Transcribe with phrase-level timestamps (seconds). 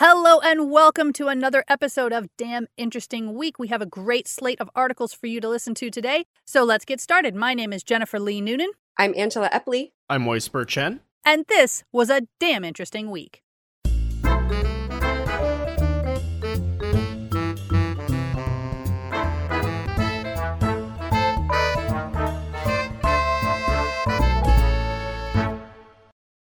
[0.00, 3.58] Hello and welcome to another episode of Damn Interesting Week.
[3.58, 6.26] We have a great slate of articles for you to listen to today.
[6.44, 7.34] So let's get started.
[7.34, 9.90] My name is Jennifer Lee Noonan, I'm Angela Epley.
[10.08, 11.00] I'm Moisper Chen.
[11.24, 13.42] and this was a damn interesting week.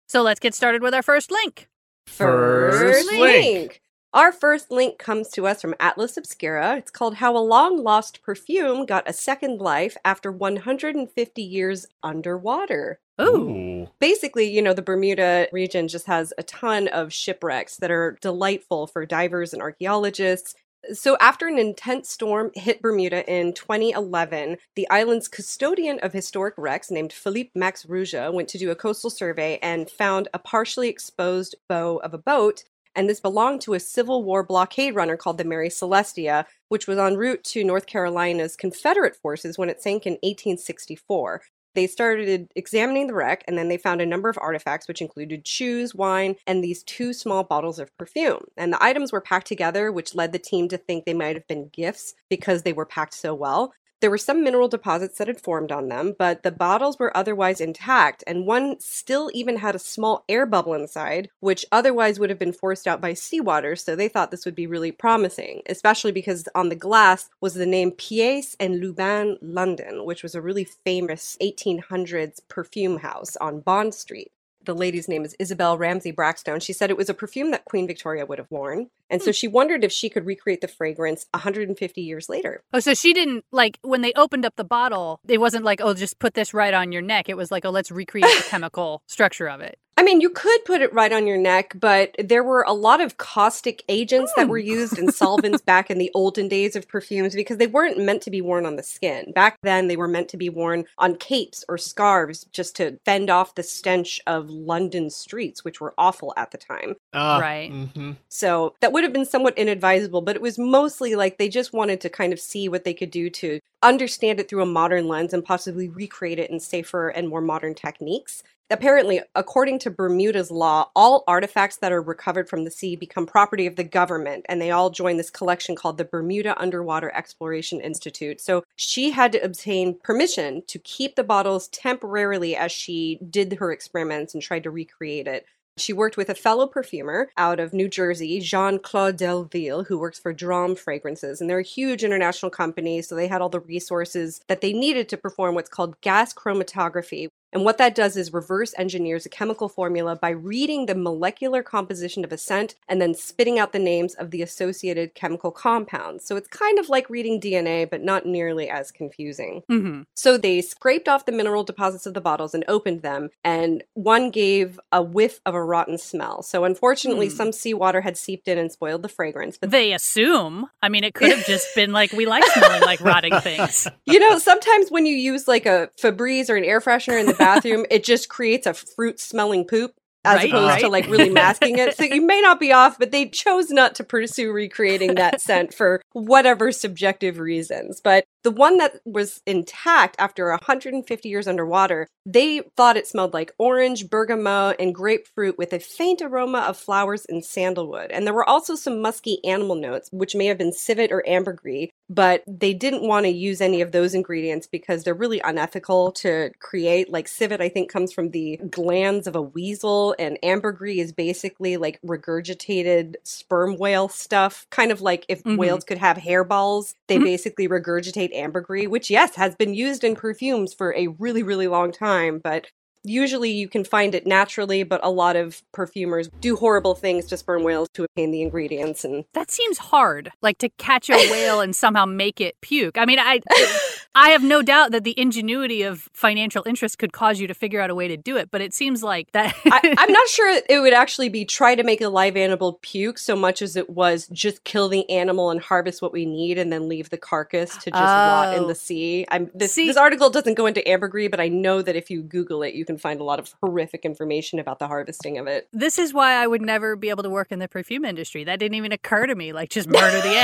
[0.07, 1.69] So let's get started with our first link.
[2.11, 3.81] First link.
[4.11, 6.77] Our first link comes to us from Atlas Obscura.
[6.77, 12.99] It's called How a Long Lost Perfume Got a Second Life After 150 Years Underwater.
[13.21, 13.87] Ooh.
[13.99, 18.87] Basically, you know, the Bermuda region just has a ton of shipwrecks that are delightful
[18.87, 20.55] for divers and archaeologists.
[20.93, 26.89] So, after an intense storm hit Bermuda in 2011, the island's custodian of historic wrecks,
[26.89, 31.55] named Philippe Max Rouja, went to do a coastal survey and found a partially exposed
[31.67, 32.63] bow of a boat.
[32.95, 36.97] And this belonged to a Civil War blockade runner called the Mary Celestia, which was
[36.97, 41.41] en route to North Carolina's Confederate forces when it sank in 1864.
[41.75, 45.47] They started examining the wreck and then they found a number of artifacts, which included
[45.47, 48.45] shoes, wine, and these two small bottles of perfume.
[48.57, 51.47] And the items were packed together, which led the team to think they might have
[51.47, 53.73] been gifts because they were packed so well.
[54.01, 57.59] There were some mineral deposits that had formed on them, but the bottles were otherwise
[57.59, 62.39] intact, and one still even had a small air bubble inside, which otherwise would have
[62.39, 66.47] been forced out by seawater, so they thought this would be really promising, especially because
[66.55, 71.35] on the glass was the name Piesse and Lubin London, which was a really famous
[71.41, 74.31] 1800s perfume house on Bond Street.
[74.69, 76.59] The lady's name is Isabel Ramsey Brackstone.
[76.59, 78.91] She said it was a perfume that Queen Victoria would have worn.
[79.09, 79.33] And so hmm.
[79.33, 82.61] she wondered if she could recreate the fragrance 150 years later.
[82.71, 85.95] Oh, so she didn't like when they opened up the bottle, it wasn't like, oh,
[85.95, 87.29] just put this right on your neck.
[87.29, 89.79] It was like, oh, let's recreate the chemical structure of it.
[89.99, 93.01] I mean, you could put it right on your neck, but there were a lot
[93.01, 97.35] of caustic agents that were used in solvents back in the olden days of perfumes
[97.35, 99.33] because they weren't meant to be worn on the skin.
[99.33, 103.29] Back then, they were meant to be worn on capes or scarves just to fend
[103.29, 106.95] off the stench of London streets, which were awful at the time.
[107.13, 107.69] Ah, Right.
[107.69, 108.15] mhm.
[108.29, 111.99] So that would have been somewhat inadvisable, but it was mostly like they just wanted
[111.99, 115.33] to kind of see what they could do to understand it through a modern lens
[115.33, 118.43] and possibly recreate it in safer and more modern techniques.
[118.71, 123.65] Apparently, according to Bermuda's law, all artifacts that are recovered from the sea become property
[123.65, 128.39] of the government, and they all join this collection called the Bermuda Underwater Exploration Institute.
[128.39, 133.71] So she had to obtain permission to keep the bottles temporarily as she did her
[133.71, 135.47] experiments and tried to recreate it.
[135.77, 140.19] She worked with a fellow perfumer out of New Jersey, Jean Claude Delville, who works
[140.19, 141.41] for Drom Fragrances.
[141.41, 145.09] And they're a huge international company, so they had all the resources that they needed
[145.09, 147.29] to perform what's called gas chromatography.
[147.51, 152.23] And what that does is reverse engineers a chemical formula by reading the molecular composition
[152.23, 156.25] of a scent and then spitting out the names of the associated chemical compounds.
[156.25, 159.63] So it's kind of like reading DNA, but not nearly as confusing.
[159.69, 160.01] Mm-hmm.
[160.15, 164.29] So they scraped off the mineral deposits of the bottles and opened them, and one
[164.29, 166.43] gave a whiff of a rotten smell.
[166.43, 167.35] So unfortunately, Hmm.
[167.35, 169.57] some seawater had seeped in and spoiled the fragrance.
[169.57, 170.67] But They assume.
[170.81, 173.87] I mean, it could have just been like, we like smelling like rotting things.
[174.05, 177.33] you know, sometimes when you use like a Febreze or an air freshener in the
[177.39, 179.93] bathroom, it just creates a fruit smelling poop.
[180.25, 181.95] As Right, opposed to like really masking it.
[181.95, 185.73] So you may not be off, but they chose not to pursue recreating that scent
[185.73, 188.01] for whatever subjective reasons.
[188.01, 193.53] But the one that was intact after 150 years underwater, they thought it smelled like
[193.57, 198.11] orange, bergamot, and grapefruit with a faint aroma of flowers and sandalwood.
[198.11, 201.89] And there were also some musky animal notes, which may have been civet or ambergris,
[202.09, 206.51] but they didn't want to use any of those ingredients because they're really unethical to
[206.59, 207.11] create.
[207.11, 211.77] Like civet, I think, comes from the glands of a weasel, and ambergris is basically
[211.77, 214.65] like regurgitated sperm whale stuff.
[214.69, 215.57] Kind of like if Mhm.
[215.57, 217.23] whales could have hairballs, they Mhm.
[217.23, 221.91] basically regurgitate ambergris, which, yes, has been used in perfumes for a really, really long
[221.91, 222.67] time, but
[223.09, 227.37] Usually you can find it naturally, but a lot of perfumers do horrible things to
[227.37, 231.59] sperm whales to obtain the ingredients and That seems hard, like to catch a whale
[231.59, 232.97] and somehow make it puke.
[232.97, 233.39] I mean, I
[234.15, 237.79] I have no doubt that the ingenuity of financial interest could cause you to figure
[237.81, 240.61] out a way to do it, but it seems like that I, I'm not sure
[240.69, 243.89] it would actually be try to make a live animal puke so much as it
[243.89, 247.71] was just kill the animal and harvest what we need and then leave the carcass
[247.77, 248.67] to just rot in Oh.
[248.67, 249.25] the sea.
[249.29, 252.21] I'm this See- this article doesn't go into ambergris, but I know that if you
[252.21, 255.67] Google it, you can find a lot of horrific information about the harvesting of it.
[255.73, 258.43] This is why I would never be able to work in the perfume industry.
[258.43, 259.53] That didn't even occur to me.
[259.53, 260.35] Like, just murder the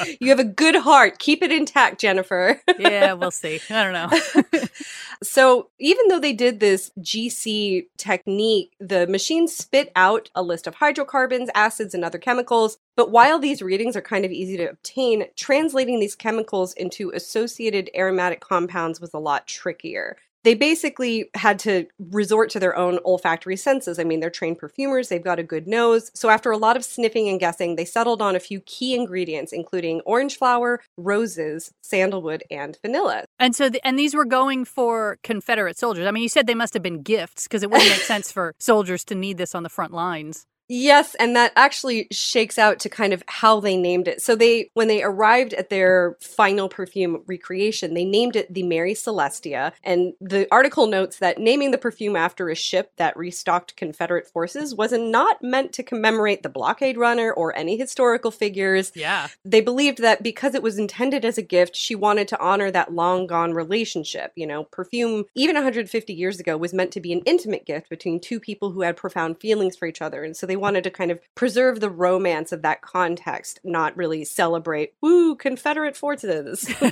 [0.00, 0.16] animal.
[0.20, 1.18] you have a good heart.
[1.18, 2.60] Keep it intact, Jennifer.
[2.78, 3.60] yeah, we'll see.
[3.70, 4.60] I don't know.
[5.22, 10.76] so, even though they did this GC technique, the machine spit out a list of
[10.76, 12.78] hydrocarbons, acids, and other chemicals.
[12.96, 17.90] But while these readings are kind of easy to obtain, translating these chemicals into associated
[17.94, 23.56] aromatic compounds was a lot trickier they basically had to resort to their own olfactory
[23.56, 23.98] senses.
[23.98, 26.10] I mean, they're trained perfumers, they've got a good nose.
[26.14, 29.52] So, after a lot of sniffing and guessing, they settled on a few key ingredients,
[29.52, 33.24] including orange flower, roses, sandalwood, and vanilla.
[33.38, 36.06] And so, the, and these were going for Confederate soldiers.
[36.06, 38.54] I mean, you said they must have been gifts because it wouldn't make sense for
[38.58, 40.46] soldiers to need this on the front lines.
[40.74, 44.20] Yes, and that actually shakes out to kind of how they named it.
[44.20, 48.94] So they when they arrived at their final perfume recreation, they named it the Mary
[48.94, 54.26] Celestia, and the article notes that naming the perfume after a ship that restocked Confederate
[54.26, 58.90] forces was not meant to commemorate the blockade runner or any historical figures.
[58.96, 59.28] Yeah.
[59.44, 62.92] They believed that because it was intended as a gift, she wanted to honor that
[62.92, 64.32] long gone relationship.
[64.34, 68.18] You know, perfume even 150 years ago was meant to be an intimate gift between
[68.18, 70.90] two people who had profound feelings for each other, and so they they wanted to
[70.90, 76.66] kind of preserve the romance of that context, not really celebrate, woo, Confederate forces.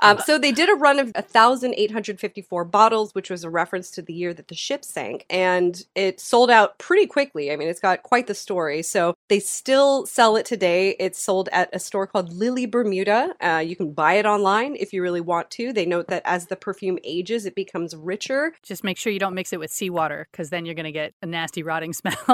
[0.00, 4.12] um, so they did a run of 1,854 bottles, which was a reference to the
[4.12, 7.52] year that the ship sank, and it sold out pretty quickly.
[7.52, 8.82] I mean, it's got quite the story.
[8.82, 10.96] So they still sell it today.
[10.98, 13.36] It's sold at a store called Lily Bermuda.
[13.40, 15.72] Uh, you can buy it online if you really want to.
[15.72, 18.52] They note that as the perfume ages, it becomes richer.
[18.64, 21.14] Just make sure you don't mix it with seawater because then you're going to get
[21.22, 22.14] a nasty rotting smell.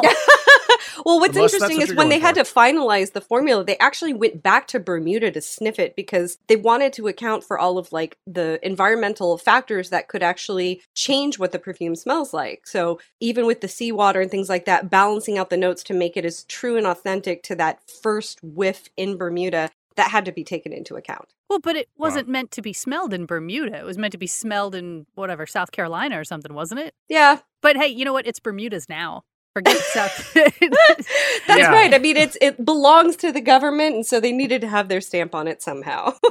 [1.05, 2.27] well, what's Unless interesting what is when they for.
[2.27, 6.39] had to finalize the formula, they actually went back to Bermuda to sniff it because
[6.49, 11.39] they wanted to account for all of like the environmental factors that could actually change
[11.39, 12.67] what the perfume smells like.
[12.67, 16.17] So, even with the seawater and things like that, balancing out the notes to make
[16.17, 20.45] it as true and authentic to that first whiff in Bermuda, that had to be
[20.45, 21.35] taken into account.
[21.49, 22.33] Well, but it wasn't wow.
[22.33, 23.79] meant to be smelled in Bermuda.
[23.79, 26.95] It was meant to be smelled in whatever, South Carolina or something, wasn't it?
[27.09, 27.41] Yeah.
[27.61, 28.27] But hey, you know what?
[28.27, 29.25] It's Bermuda's now.
[29.55, 30.33] Forget South.
[30.35, 31.09] That's
[31.49, 31.73] yeah.
[31.73, 31.93] right.
[31.93, 35.01] I mean, it's it belongs to the government, and so they needed to have their
[35.01, 36.15] stamp on it somehow.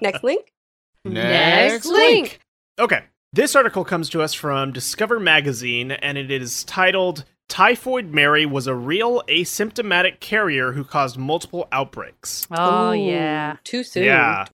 [0.00, 0.52] Next link.
[1.04, 2.40] Next link.
[2.78, 3.04] Okay.
[3.32, 8.66] This article comes to us from Discover Magazine, and it is titled Typhoid Mary was
[8.66, 12.46] a real asymptomatic carrier who caused multiple outbreaks.
[12.50, 13.56] Oh, Ooh, yeah.
[13.64, 14.04] Too soon.
[14.04, 14.46] Yeah.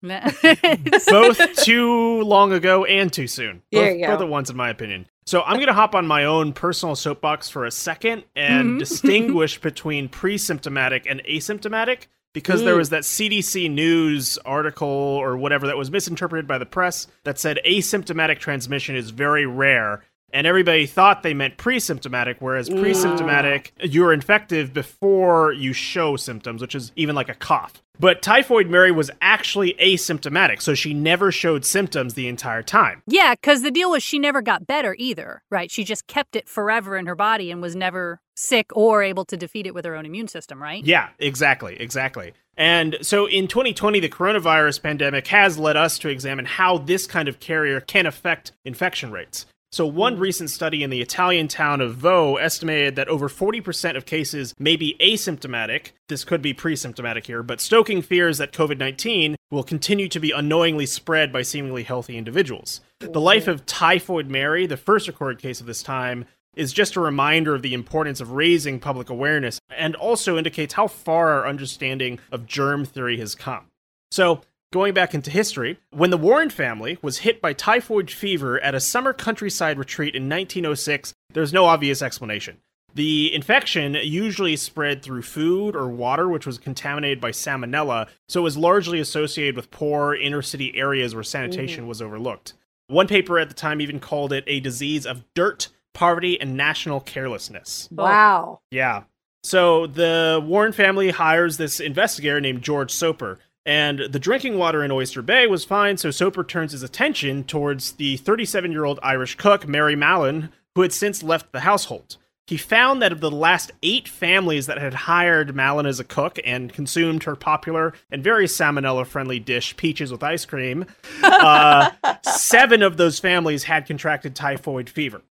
[1.06, 3.62] both too long ago and too soon.
[3.70, 5.06] Both, both at once, in my opinion.
[5.26, 8.78] So I'm going to hop on my own personal soapbox for a second and mm-hmm.
[8.78, 12.64] distinguish between pre symptomatic and asymptomatic because mm.
[12.64, 17.38] there was that CDC news article or whatever that was misinterpreted by the press that
[17.38, 24.12] said asymptomatic transmission is very rare and everybody thought they meant pre-symptomatic whereas pre-symptomatic you're
[24.12, 27.80] infective before you show symptoms which is even like a cough.
[27.98, 33.02] But typhoid mary was actually asymptomatic so she never showed symptoms the entire time.
[33.06, 35.70] Yeah because the deal was she never got better either right?
[35.70, 39.36] She just kept it forever in her body and was never sick or able to
[39.36, 40.84] defeat it with her own immune system right?
[40.84, 42.34] Yeah exactly exactly.
[42.56, 47.28] And so in 2020, the coronavirus pandemic has led us to examine how this kind
[47.28, 49.46] of carrier can affect infection rates.
[49.74, 50.20] So, one hmm.
[50.20, 54.76] recent study in the Italian town of Vo estimated that over 40% of cases may
[54.76, 55.88] be asymptomatic.
[56.08, 60.20] This could be pre symptomatic here, but stoking fears that COVID 19 will continue to
[60.20, 62.82] be unknowingly spread by seemingly healthy individuals.
[63.00, 67.00] The life of Typhoid Mary, the first recorded case of this time, is just a
[67.00, 72.20] reminder of the importance of raising public awareness and also indicates how far our understanding
[72.30, 73.64] of germ theory has come.
[74.12, 74.42] So,
[74.74, 78.80] Going back into history, when the Warren family was hit by typhoid fever at a
[78.80, 82.56] summer countryside retreat in 1906, there's no obvious explanation.
[82.92, 88.42] The infection usually spread through food or water, which was contaminated by salmonella, so it
[88.42, 91.86] was largely associated with poor inner city areas where sanitation mm.
[91.86, 92.54] was overlooked.
[92.88, 96.98] One paper at the time even called it a disease of dirt, poverty, and national
[96.98, 97.88] carelessness.
[97.92, 98.58] Wow.
[98.72, 99.04] Yeah.
[99.44, 103.38] So the Warren family hires this investigator named George Soper.
[103.66, 107.92] And the drinking water in Oyster Bay was fine, so Soper turns his attention towards
[107.92, 112.18] the 37 year old Irish cook, Mary Mallon, who had since left the household.
[112.46, 116.38] He found that of the last eight families that had hired Mallon as a cook
[116.44, 120.84] and consumed her popular and very salmonella friendly dish, peaches with ice cream,
[121.22, 121.90] uh,
[122.22, 125.22] seven of those families had contracted typhoid fever.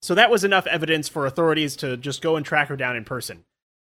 [0.00, 3.04] So that was enough evidence for authorities to just go and track her down in
[3.04, 3.44] person.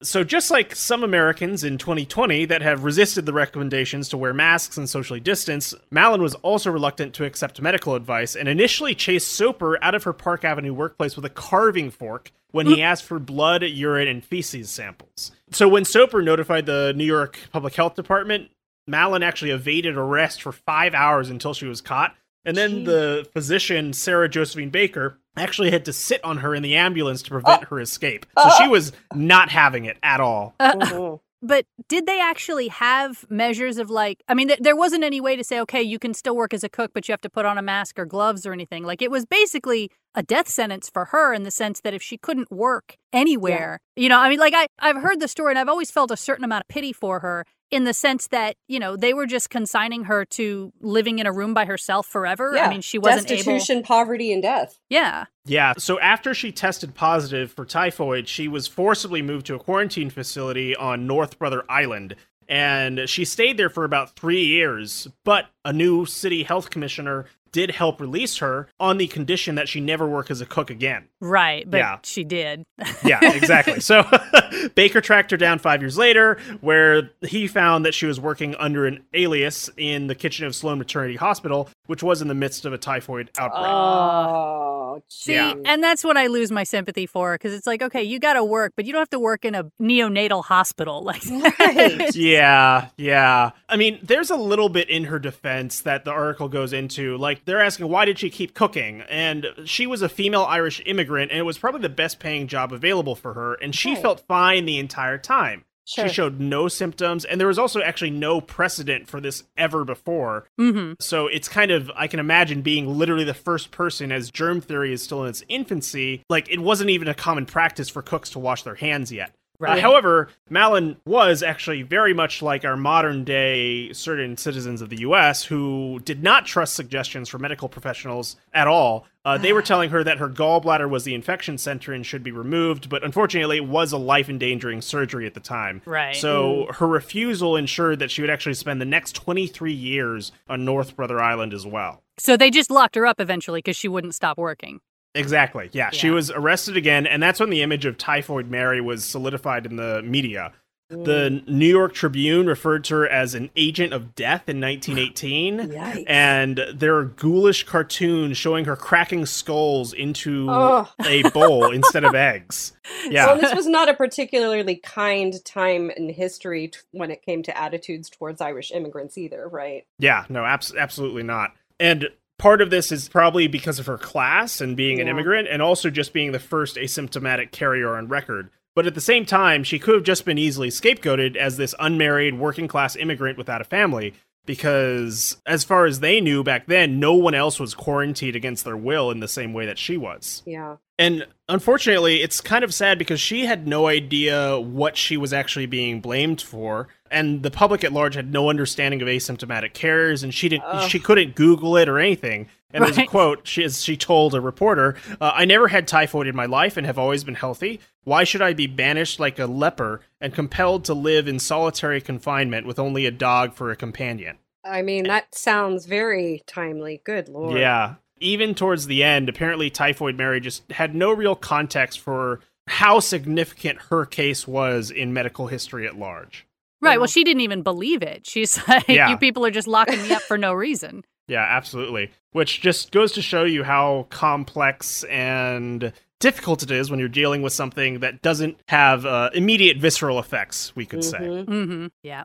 [0.03, 4.75] So, just like some Americans in 2020 that have resisted the recommendations to wear masks
[4.75, 9.81] and socially distance, Mallon was also reluctant to accept medical advice and initially chased Soper
[9.83, 12.83] out of her Park Avenue workplace with a carving fork when he mm.
[12.83, 15.31] asked for blood, urine, and feces samples.
[15.51, 18.49] So, when Soper notified the New York Public Health Department,
[18.87, 22.15] Mallon actually evaded arrest for five hours until she was caught.
[22.45, 26.75] And then the physician, Sarah Josephine Baker, actually had to sit on her in the
[26.75, 28.25] ambulance to prevent her escape.
[28.37, 30.55] So she was not having it at all.
[30.59, 31.19] Mhm.
[31.43, 35.35] But did they actually have measures of like, I mean, th- there wasn't any way
[35.35, 37.45] to say, okay, you can still work as a cook, but you have to put
[37.47, 38.83] on a mask or gloves or anything.
[38.83, 42.15] Like, it was basically a death sentence for her in the sense that if she
[42.17, 45.69] couldn't work anywhere, you know, I mean, like, I, I've heard the story and I've
[45.69, 48.95] always felt a certain amount of pity for her in the sense that, you know,
[48.95, 52.51] they were just consigning her to living in a room by herself forever.
[52.53, 52.65] Yeah.
[52.65, 53.37] I mean, she wasn't able.
[53.37, 54.77] Destitution, poverty, and death.
[54.89, 55.25] Yeah.
[55.45, 60.11] Yeah, so after she tested positive for typhoid, she was forcibly moved to a quarantine
[60.11, 62.15] facility on North Brother Island.
[62.47, 67.71] And she stayed there for about three years, but a new city health commissioner did
[67.71, 71.05] help release her on the condition that she never work as a cook again.
[71.19, 71.69] Right.
[71.69, 71.97] But Yeah.
[72.03, 72.63] she did.
[73.03, 73.79] Yeah, exactly.
[73.81, 74.03] so
[74.75, 78.85] Baker tracked her down five years later, where he found that she was working under
[78.85, 82.73] an alias in the kitchen of Sloan Maternity Hospital, which was in the midst of
[82.73, 83.65] a typhoid outbreak.
[83.65, 84.70] Oh,
[85.07, 85.53] See, Yeah.
[85.65, 88.43] and that's what I lose my sympathy for because it's like, okay, you got to
[88.43, 91.03] work, but you don't have to work in a neonatal hospital.
[91.11, 91.23] Like,
[91.59, 92.15] Right.
[92.15, 93.51] Yeah, yeah.
[93.69, 97.17] I mean, there's a little bit in her defense that the article goes into.
[97.17, 99.01] Like, they're asking, why did she keep cooking?
[99.09, 102.71] And she was a female Irish immigrant, and it was probably the best paying job
[102.73, 104.01] available for her, and she Right.
[104.01, 105.65] felt fine the entire time.
[105.85, 106.07] Sure.
[106.07, 110.47] She showed no symptoms, and there was also actually no precedent for this ever before.
[110.57, 114.61] hmm So it's kind of, I can imagine being literally the first person, as germ
[114.61, 116.23] theory is still in its infancy.
[116.29, 119.33] Like, it wasn't even a common practice for cooks to wash their hands yet.
[119.61, 124.99] Uh, however, Mallon was actually very much like our modern day certain citizens of the
[124.99, 129.05] US who did not trust suggestions from medical professionals at all.
[129.23, 132.31] Uh, they were telling her that her gallbladder was the infection center and should be
[132.31, 135.81] removed, but unfortunately, it was a life endangering surgery at the time.
[135.85, 136.15] Right.
[136.15, 140.95] So her refusal ensured that she would actually spend the next 23 years on North
[140.95, 142.01] Brother Island as well.
[142.17, 144.81] So they just locked her up eventually because she wouldn't stop working.
[145.13, 145.69] Exactly.
[145.73, 149.65] Yeah, she was arrested again, and that's when the image of Typhoid Mary was solidified
[149.65, 150.53] in the media.
[150.91, 151.47] The mm.
[151.47, 155.59] New York Tribune referred to her as an agent of death in 1918.
[155.71, 156.03] Yikes.
[156.05, 160.89] And there are ghoulish cartoons showing her cracking skulls into Ugh.
[161.05, 162.73] a bowl instead of eggs.
[163.07, 163.27] Yeah.
[163.27, 167.57] Well, this was not a particularly kind time in history t- when it came to
[167.57, 169.85] attitudes towards Irish immigrants either, right?
[169.97, 171.53] Yeah, no, abs- absolutely not.
[171.79, 172.09] And
[172.41, 175.91] part of this is probably because of her class and being an immigrant, and also
[175.91, 178.49] just being the first asymptomatic carrier on record.
[178.75, 182.39] But at the same time, she could have just been easily scapegoated as this unmarried
[182.39, 184.15] working class immigrant without a family.
[184.45, 188.75] Because, as far as they knew back then, no one else was quarantined against their
[188.75, 190.41] will in the same way that she was.
[190.45, 190.77] Yeah.
[190.97, 195.65] And unfortunately, it's kind of sad because she had no idea what she was actually
[195.65, 200.33] being blamed for, and the public at large had no understanding of asymptomatic carriers, and
[200.33, 200.89] she didn't, Ugh.
[200.89, 202.49] she couldn't Google it or anything.
[202.73, 206.27] And there's a quote she as she told a reporter, uh, "I never had typhoid
[206.27, 207.79] in my life and have always been healthy.
[208.03, 212.65] Why should I be banished like a leper and compelled to live in solitary confinement
[212.65, 217.01] with only a dog for a companion?" I mean, that sounds very timely.
[217.03, 217.57] Good lord.
[217.57, 217.95] Yeah.
[218.19, 223.79] Even towards the end, apparently Typhoid Mary just had no real context for how significant
[223.89, 226.45] her case was in medical history at large.
[226.79, 226.99] Right.
[226.99, 228.27] Well, she didn't even believe it.
[228.27, 229.09] She's like, Yeah.
[229.09, 231.03] you people are just locking me up for no reason.
[231.27, 232.11] Yeah, absolutely.
[232.31, 237.41] Which just goes to show you how complex and difficult it is when you're dealing
[237.41, 241.17] with something that doesn't have uh, immediate visceral effects, we could say.
[241.19, 241.45] Mhm.
[241.47, 242.23] hmm Yeah.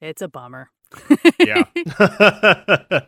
[0.00, 0.70] It's a bummer.
[1.38, 1.64] Yeah.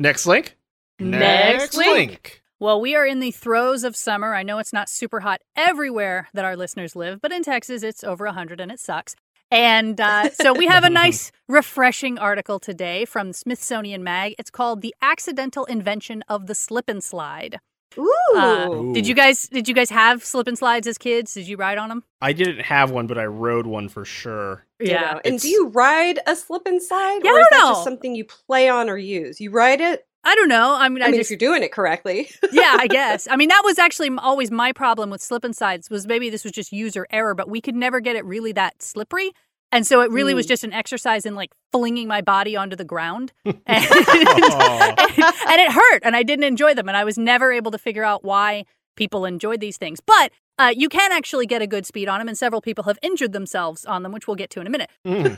[0.00, 0.56] Next link.
[0.98, 2.42] Next link.
[2.60, 4.34] Well, we are in the throes of summer.
[4.34, 8.04] I know it's not super hot everywhere that our listeners live, but in Texas, it's
[8.04, 9.14] over 100 and it sucks.
[9.54, 14.34] And uh, so we have a nice, refreshing article today from Smithsonian Mag.
[14.36, 17.60] It's called "The Accidental Invention of the Slip and Slide."
[17.96, 18.12] Ooh.
[18.34, 18.92] Uh, Ooh.
[18.92, 21.34] Did you guys did you guys have slip and slides as kids?
[21.34, 22.02] Did you ride on them?
[22.20, 24.66] I didn't have one, but I rode one for sure.
[24.80, 24.92] Ditto.
[24.92, 25.20] Yeah.
[25.24, 27.20] And do you ride a slip and slide?
[27.22, 27.70] Yeah, or I is don't that know.
[27.74, 29.40] just something you play on or use?
[29.40, 30.04] You ride it?
[30.24, 30.74] I don't know.
[30.74, 32.30] I mean, I, I, mean, just if you're doing it correctly.
[32.52, 33.28] yeah, I guess.
[33.30, 36.44] I mean, that was actually always my problem with slip and slides was maybe this
[36.44, 39.32] was just user error, but we could never get it really that slippery.
[39.70, 40.50] And so it really was Mm.
[40.50, 43.32] just an exercise in like flinging my body onto the ground.
[43.44, 45.46] and, Aw.
[45.48, 46.88] and it hurt and I didn't enjoy them.
[46.88, 48.64] And I was never able to figure out why
[48.96, 50.00] people enjoyed these things.
[50.00, 52.96] But Uh, you can actually get a good speed on them, and several people have
[53.02, 54.88] injured themselves on them, which we'll get to in a minute.
[55.04, 55.36] Mm.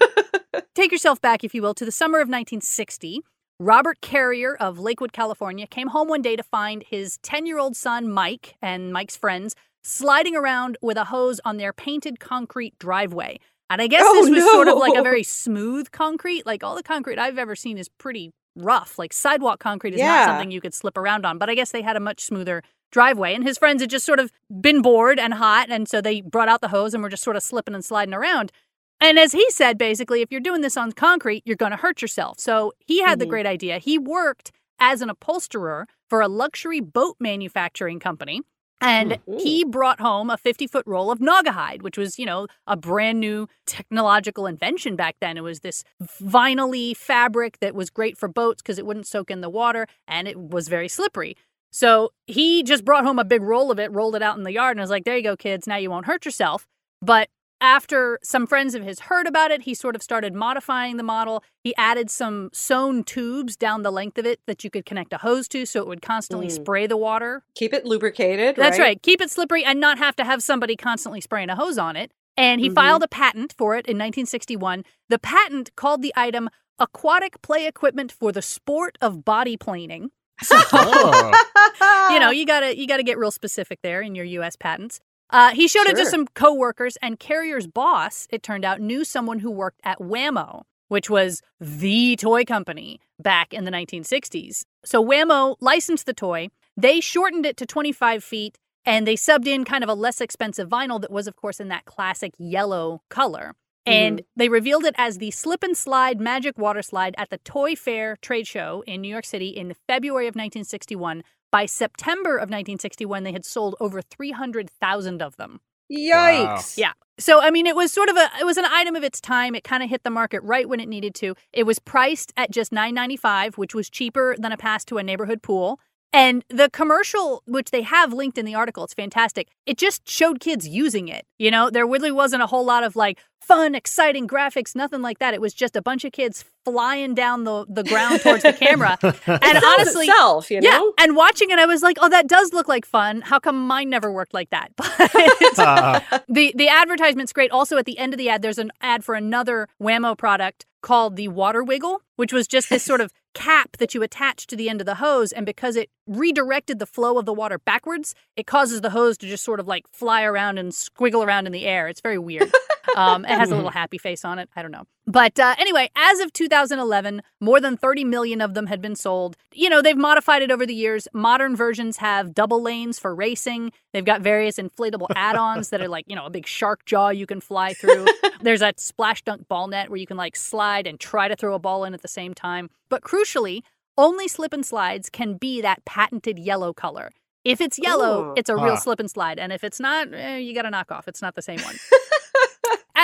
[0.74, 3.22] Take yourself back, if you will, to the summer of 1960.
[3.60, 7.74] Robert Carrier of Lakewood, California, came home one day to find his 10 year old
[7.74, 13.38] son, Mike, and Mike's friends sliding around with a hose on their painted concrete driveway.
[13.70, 16.44] And I guess Oh, this was sort of like a very smooth concrete.
[16.44, 18.98] Like all the concrete I've ever seen is pretty rough.
[18.98, 20.08] Like sidewalk concrete is Yeah.
[20.16, 21.38] not something you could slip around on.
[21.38, 23.34] But I guess they had a much smoother driveway.
[23.34, 25.68] And his friends had just sort of been bored and hot.
[25.70, 28.14] And so they brought out the hose and were just sort of slipping and sliding
[28.14, 28.52] around.
[29.00, 32.00] And as he said, basically, if you're doing this on concrete, you're going to hurt
[32.00, 32.40] yourself.
[32.40, 33.30] So he had the Mhm.
[33.30, 33.78] great idea.
[33.78, 38.42] He worked as an upholsterer for a luxury boat manufacturing company.
[38.80, 39.40] And Mm.
[39.40, 43.20] he brought home a 50 foot roll of Naugahyde, which was, you know, a brand
[43.20, 45.38] new technological invention back then.
[45.38, 49.40] It was this vinyl fabric that was great for boats because it wouldn't soak in
[49.40, 51.36] the water and it was very slippery.
[51.72, 54.52] So he just brought home a big roll of it, rolled it out in the
[54.52, 55.66] yard, and was like, there you go, kids.
[55.66, 56.66] Now you won't hurt yourself.
[57.00, 57.28] But
[57.60, 61.42] after some friends of his heard about it, he sort of started modifying the model.
[61.64, 65.18] He added some sewn tubes down the length of it that you could connect a
[65.18, 66.52] hose to so it would constantly Mm.
[66.52, 67.42] spray the water.
[67.54, 68.56] Keep it lubricated.
[68.56, 69.00] That's right.
[69.02, 72.12] Keep it slippery and not have to have somebody constantly spraying a hose on it.
[72.36, 72.74] And he Mhm.
[72.74, 74.84] filed a patent for it in 1961.
[75.08, 80.10] The patent called the item aquatic play equipment for the sport of body planing.
[80.42, 82.10] So Oh.
[82.12, 84.54] you know, you gotta you gotta get real specific there in your U.S.
[84.56, 85.00] patents.
[85.30, 89.40] Uh, he showed it to some coworkers, and Carrier's boss, it turned out, knew someone
[89.40, 94.64] who worked at Wham-O, which was the toy company back in the 1960s.
[94.84, 96.48] So Wham-O licensed the toy.
[96.76, 100.68] They shortened it to 25 feet, and they subbed in kind of a less expensive
[100.68, 103.54] vinyl that was, of course, in that classic yellow color.
[103.88, 107.76] And they revealed it as the Slip and Slide Magic Water Slide at the Toy
[107.76, 111.22] Fair trade show in New York City in February of 1961.
[111.50, 115.60] By September of 1961, they had sold over 300,000 of them.
[115.90, 116.76] Yikes.
[116.76, 116.92] Yeah.
[117.18, 119.54] So I mean it was sort of a it was an item of its time.
[119.54, 121.34] It kind of hit the market right when it needed to.
[121.52, 125.42] It was priced at just 9.95, which was cheaper than a pass to a neighborhood
[125.42, 125.80] pool.
[126.12, 129.48] And the commercial, which they have linked in the article, it's fantastic.
[129.66, 131.26] It just showed kids using it.
[131.38, 135.18] You know, there really wasn't a whole lot of like fun, exciting graphics, nothing like
[135.18, 135.34] that.
[135.34, 138.98] It was just a bunch of kids flying down the, the ground towards the camera.
[139.26, 140.68] And honestly, itself, you know?
[140.98, 143.20] yeah, and watching it, I was like, "Oh, that does look like fun.
[143.22, 147.50] How come mine never worked like that?" But Uh, the the advertisement's great.
[147.50, 151.16] Also, at the end of the ad, there's an ad for another Wham-O product called
[151.16, 154.68] the Water Wiggle, which was just this sort of cap that you attach to the
[154.68, 158.46] end of the hose, and because it redirected the flow of the water backwards, it
[158.46, 161.66] causes the hose to just sort of like fly around and squiggle around in the
[161.66, 161.88] air.
[161.88, 162.50] It's very weird.
[162.94, 164.48] Um, it has a little happy face on it.
[164.56, 164.84] I don't know.
[165.06, 169.36] But uh, anyway, as of 2011, more than 30 million of them had been sold.
[169.52, 171.06] You know, they've modified it over the years.
[171.12, 173.72] Modern versions have double lanes for racing.
[173.92, 177.08] They've got various inflatable add ons that are like, you know, a big shark jaw
[177.10, 178.06] you can fly through.
[178.40, 181.54] There's that splash dunk ball net where you can like slide and try to throw
[181.54, 182.70] a ball in at the same time.
[182.88, 183.62] But crucially,
[183.98, 187.10] only slip and slides can be that patented yellow color.
[187.44, 188.34] If it's yellow, Ooh.
[188.36, 188.76] it's a real Ah.
[188.76, 189.38] slip and slide.
[189.38, 191.06] And if it's not, eh, you got to knock off.
[191.06, 191.76] It's not the same one.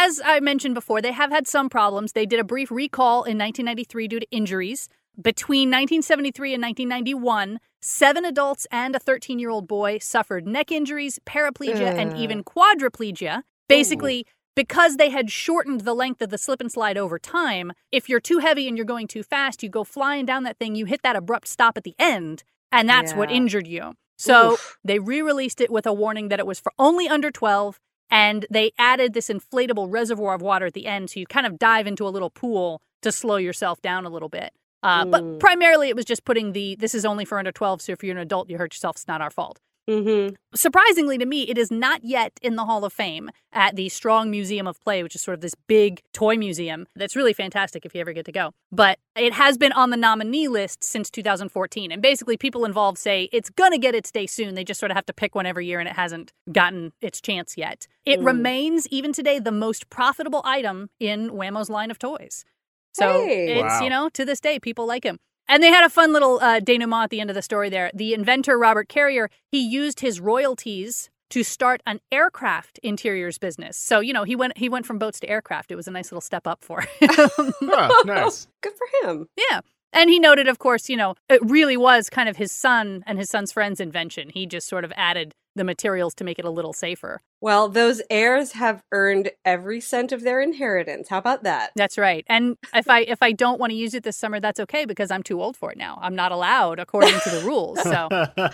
[0.04, 2.10] As I mentioned before, they have had some problems.
[2.10, 4.88] They did a brief recall in 1993 due to injuries.
[5.14, 11.20] Between 1973 and 1991, seven adults and a 13 year old boy suffered neck injuries,
[11.24, 13.44] paraplegia, and even quadriplegia.
[13.68, 18.08] Basically, because they had shortened the length of the slip and slide over time, if
[18.08, 20.86] you're too heavy and you're going too fast, you go flying down that thing, you
[20.86, 23.92] hit that abrupt stop at the end, and that's what injured you.
[24.18, 24.78] So Oof.
[24.84, 27.78] they re released it with a warning that it was for only under 12
[28.12, 31.58] and they added this inflatable reservoir of water at the end so you kind of
[31.58, 34.52] dive into a little pool to slow yourself down a little bit
[34.84, 35.40] uh, but Mm.
[35.40, 38.14] primarily it was just putting the this is only for under 12 so if you're
[38.14, 40.34] an adult you hurt yourself it's not our fault Mm-hmm.
[40.54, 44.30] surprisingly to me it is not yet in the hall of fame at the strong
[44.30, 47.92] museum of play which is sort of this big toy museum that's really fantastic if
[47.92, 51.90] you ever get to go but it has been on the nominee list since 2014
[51.90, 54.92] and basically people involved say it's going to get its day soon they just sort
[54.92, 58.20] of have to pick one every year and it hasn't gotten its chance yet it
[58.20, 58.26] Mm.
[58.26, 62.44] remains even today the most profitable item in Wham-O's line of toys
[62.92, 63.54] so Hey.
[63.54, 63.80] it's Wow.
[63.82, 65.18] you know to this day people like him
[65.52, 67.90] and they had a fun little uh, denouement at the end of the story there.
[67.92, 73.76] The inventor, Robert Carrier, he used his royalties to start an aircraft interiors business.
[73.76, 75.70] So, you know, he went he went from boats to aircraft.
[75.70, 76.88] It was a nice little step up for him.
[77.02, 78.48] oh, nice.
[78.62, 79.28] Good for him.
[79.36, 79.60] yeah.
[79.92, 83.18] And he noted, of course, you know, it really was kind of his son and
[83.18, 84.30] his son's friend's invention.
[84.30, 87.20] He just sort of added the materials to make it a little safer.
[87.40, 91.08] Well, those heirs have earned every cent of their inheritance.
[91.08, 91.72] How about that?
[91.74, 92.24] That's right.
[92.28, 95.10] And if I if I don't want to use it this summer, that's okay because
[95.10, 95.98] I'm too old for it now.
[96.00, 97.80] I'm not allowed according to the rules.
[97.80, 98.08] So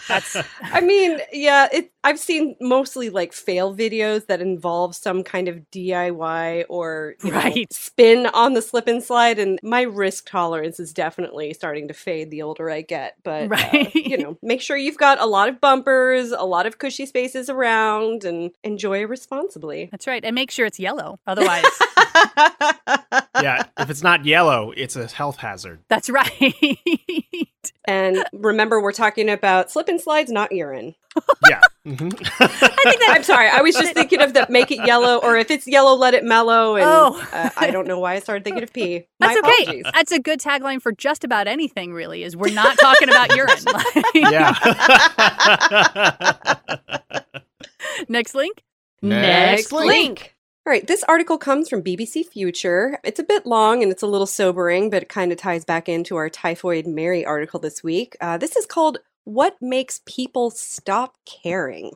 [0.09, 0.37] that's
[0.73, 5.61] I mean, yeah, it I've seen mostly like fail videos that involve some kind of
[5.71, 7.71] DIY or you know, Right.
[7.73, 12.31] spin on the slip and slide and my risk tolerance is definitely starting to fade
[12.31, 13.95] the older I get, but uh, Right.
[13.95, 17.51] you know, make sure you've got a lot of bumpers, a lot of cushy spaces
[17.51, 19.89] around and enjoy responsibly.
[19.91, 20.25] that's right.
[20.25, 21.21] And make sure it's yellow.
[21.27, 21.67] Otherwise,
[23.43, 25.81] yeah, if it's not yellow, it's a health hazard.
[25.89, 26.55] that's right.
[27.87, 30.95] and remember we're talking about slip and slides, not urine.
[31.49, 31.61] Yeah.
[31.89, 32.13] Mhm.
[33.09, 33.49] I'm sorry.
[33.49, 36.23] I was just thinking of the make it yellow, or if it's yellow, let it
[36.23, 36.75] mellow.
[36.77, 37.27] And Oh.
[37.33, 39.07] uh, I don't know why I started thinking of pee.
[39.19, 39.63] My That's okay.
[39.63, 39.85] apologies.
[39.95, 43.57] That's a good tagline for just about anything, really, is we're not talking about urine.
[44.15, 44.53] yeah.
[48.09, 48.63] Next link.
[49.01, 50.35] Next link.
[50.69, 53.01] All right, this article comes from BBC Future.
[53.03, 55.89] It's a bit long and it's a little sobering, but it kind of ties back
[55.89, 58.19] into our Typhoid Mary article this week.
[58.21, 61.93] Uh, this is called What Makes People Stop Caring?